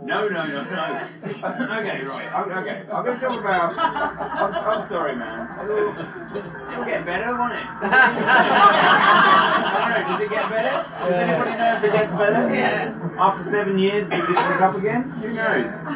No, 0.03 0.27
no, 0.27 0.27
no, 0.27 0.45
no. 0.45 0.45
okay, 0.45 2.03
right. 2.03 2.33
I'm- 2.33 2.51
Okay, 2.61 2.83
I'm 2.91 3.03
going 3.05 3.15
to 3.15 3.21
talk 3.25 3.39
about. 3.39 3.73
I'm, 3.77 4.53
I'm 4.69 4.81
sorry, 4.81 5.15
man. 5.15 5.47
It'll 6.71 6.85
get 6.85 7.05
better, 7.05 7.35
won't 7.37 7.53
it? 7.53 7.65
I 8.93 9.73
don't 9.77 10.03
know. 10.03 10.11
Does 10.11 10.21
it 10.21 10.29
get 10.29 10.49
better? 10.49 10.85
Does 10.99 11.13
anybody 11.13 11.57
know 11.57 11.75
if 11.77 11.83
it 11.83 11.91
gets 11.93 12.13
better? 12.13 12.53
Yeah. 12.55 12.93
After 13.17 13.43
seven 13.43 13.77
years, 13.79 14.09
does 14.09 14.19
it 14.29 14.35
pick 14.35 14.61
up 14.61 14.75
again? 14.75 15.03
Who 15.03 15.33
knows? 15.33 15.87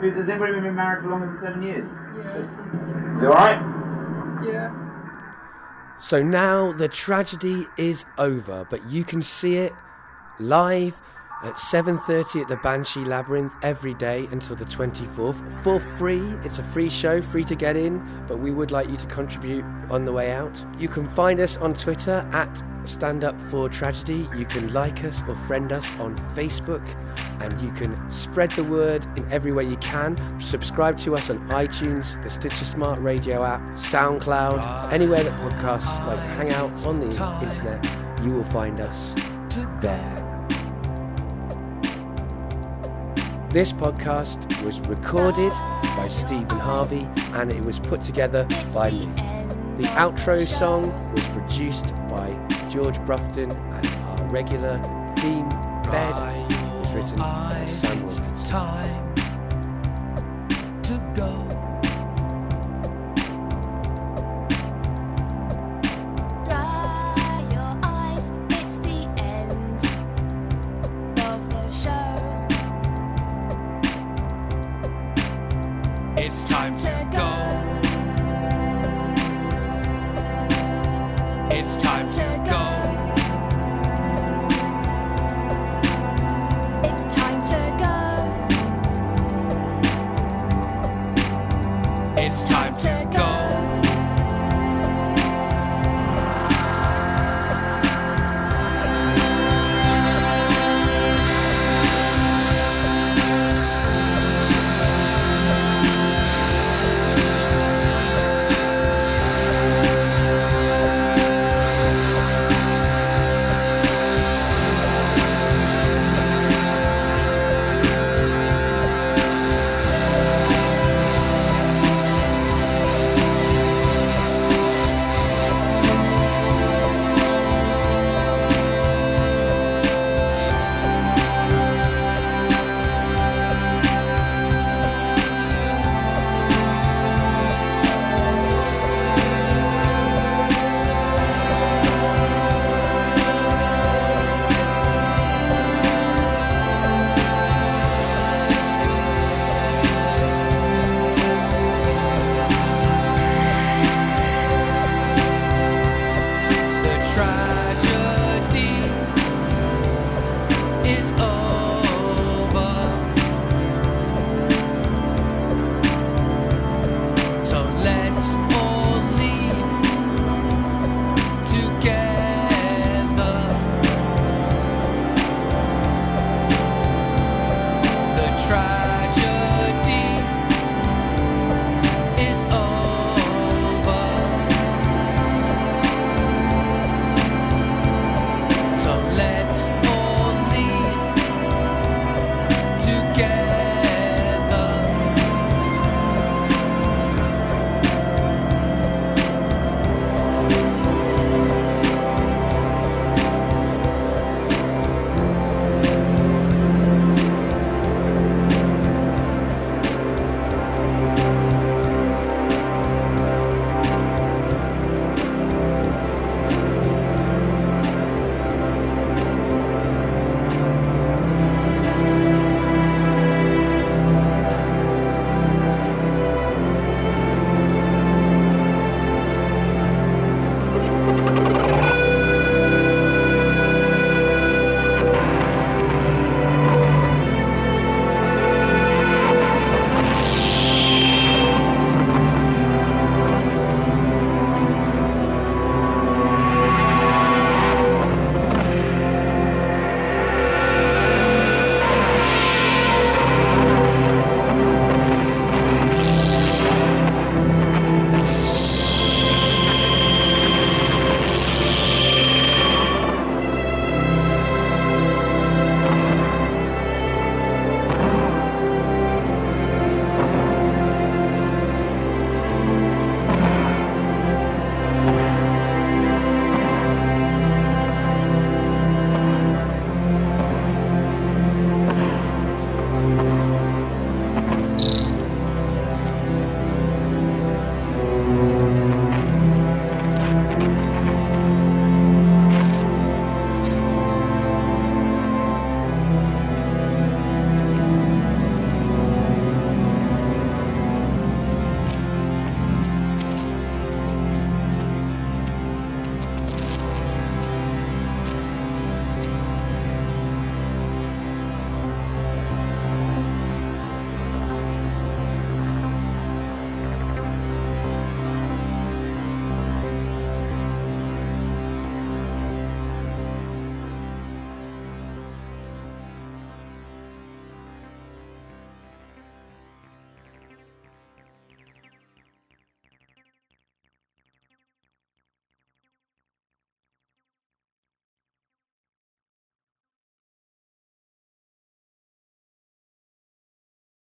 Who- 0.00 0.10
Has 0.12 0.28
anybody 0.28 0.52
been 0.60 0.74
married 0.74 1.02
for 1.02 1.10
longer 1.10 1.26
than 1.26 1.34
seven 1.34 1.62
years? 1.62 2.00
Is 2.16 3.22
it 3.22 3.26
all 3.26 3.32
right? 3.32 3.60
Yeah. 4.44 4.72
So 6.00 6.22
now 6.22 6.72
the 6.72 6.86
tragedy 6.88 7.66
is 7.76 8.04
over, 8.18 8.64
but 8.70 8.88
you 8.88 9.02
can 9.02 9.22
see 9.22 9.56
it 9.56 9.72
live 10.38 11.00
at 11.42 11.58
7:30 11.58 12.42
at 12.42 12.48
the 12.48 12.56
Banshee 12.56 13.04
Labyrinth 13.04 13.52
every 13.62 13.94
day 13.94 14.28
until 14.32 14.56
the 14.56 14.64
24th 14.64 15.42
for 15.62 15.80
free. 15.80 16.22
It's 16.44 16.58
a 16.58 16.62
free 16.62 16.88
show, 16.88 17.22
free 17.22 17.44
to 17.44 17.54
get 17.54 17.76
in, 17.76 18.02
but 18.26 18.38
we 18.38 18.50
would 18.50 18.70
like 18.70 18.88
you 18.88 18.96
to 18.96 19.06
contribute 19.06 19.64
on 19.90 20.04
the 20.04 20.12
way 20.12 20.32
out. 20.32 20.64
You 20.78 20.88
can 20.88 21.08
find 21.08 21.40
us 21.40 21.56
on 21.56 21.74
Twitter 21.74 22.28
at 22.32 22.62
Stand 22.84 23.22
Up 23.22 23.38
for 23.50 23.68
Tragedy. 23.68 24.28
You 24.36 24.46
can 24.46 24.72
like 24.72 25.04
us 25.04 25.22
or 25.28 25.36
friend 25.46 25.72
us 25.72 25.86
on 26.00 26.16
Facebook, 26.34 26.86
and 27.40 27.60
you 27.60 27.70
can 27.72 28.10
spread 28.10 28.50
the 28.52 28.64
word 28.64 29.06
in 29.16 29.30
every 29.30 29.52
way 29.52 29.64
you 29.64 29.76
can. 29.76 30.16
Subscribe 30.40 30.98
to 30.98 31.14
us 31.14 31.30
on 31.30 31.38
iTunes, 31.48 32.20
the 32.22 32.30
Stitcher 32.30 32.64
Smart 32.64 32.98
Radio 33.00 33.44
app, 33.44 33.60
SoundCloud, 33.74 34.92
anywhere 34.92 35.22
that 35.22 35.38
podcasts 35.40 36.06
like 36.06 36.18
hang 36.36 36.50
out 36.50 36.72
on 36.86 37.00
the 37.00 37.06
internet. 37.06 37.86
You 38.22 38.32
will 38.32 38.44
find 38.44 38.80
us 38.80 39.14
there. 39.80 40.17
This 43.50 43.72
podcast 43.72 44.62
was 44.62 44.78
recorded 44.80 45.52
by 45.96 46.06
Stephen 46.06 46.58
Harvey 46.58 47.08
and 47.32 47.50
it 47.50 47.64
was 47.64 47.80
put 47.80 48.02
together 48.02 48.46
by 48.74 48.90
me. 48.90 49.06
The 49.78 49.88
outro 49.96 50.46
song 50.46 50.92
was 51.14 51.26
produced 51.28 51.86
by 52.10 52.36
George 52.68 52.98
Brufton 53.06 53.50
and 53.50 53.86
our 54.20 54.26
regular 54.28 54.76
theme 55.16 55.48
bed 55.48 56.14
was 56.82 56.92
written 56.92 57.16
by 57.16 57.64
Sam. 57.68 58.06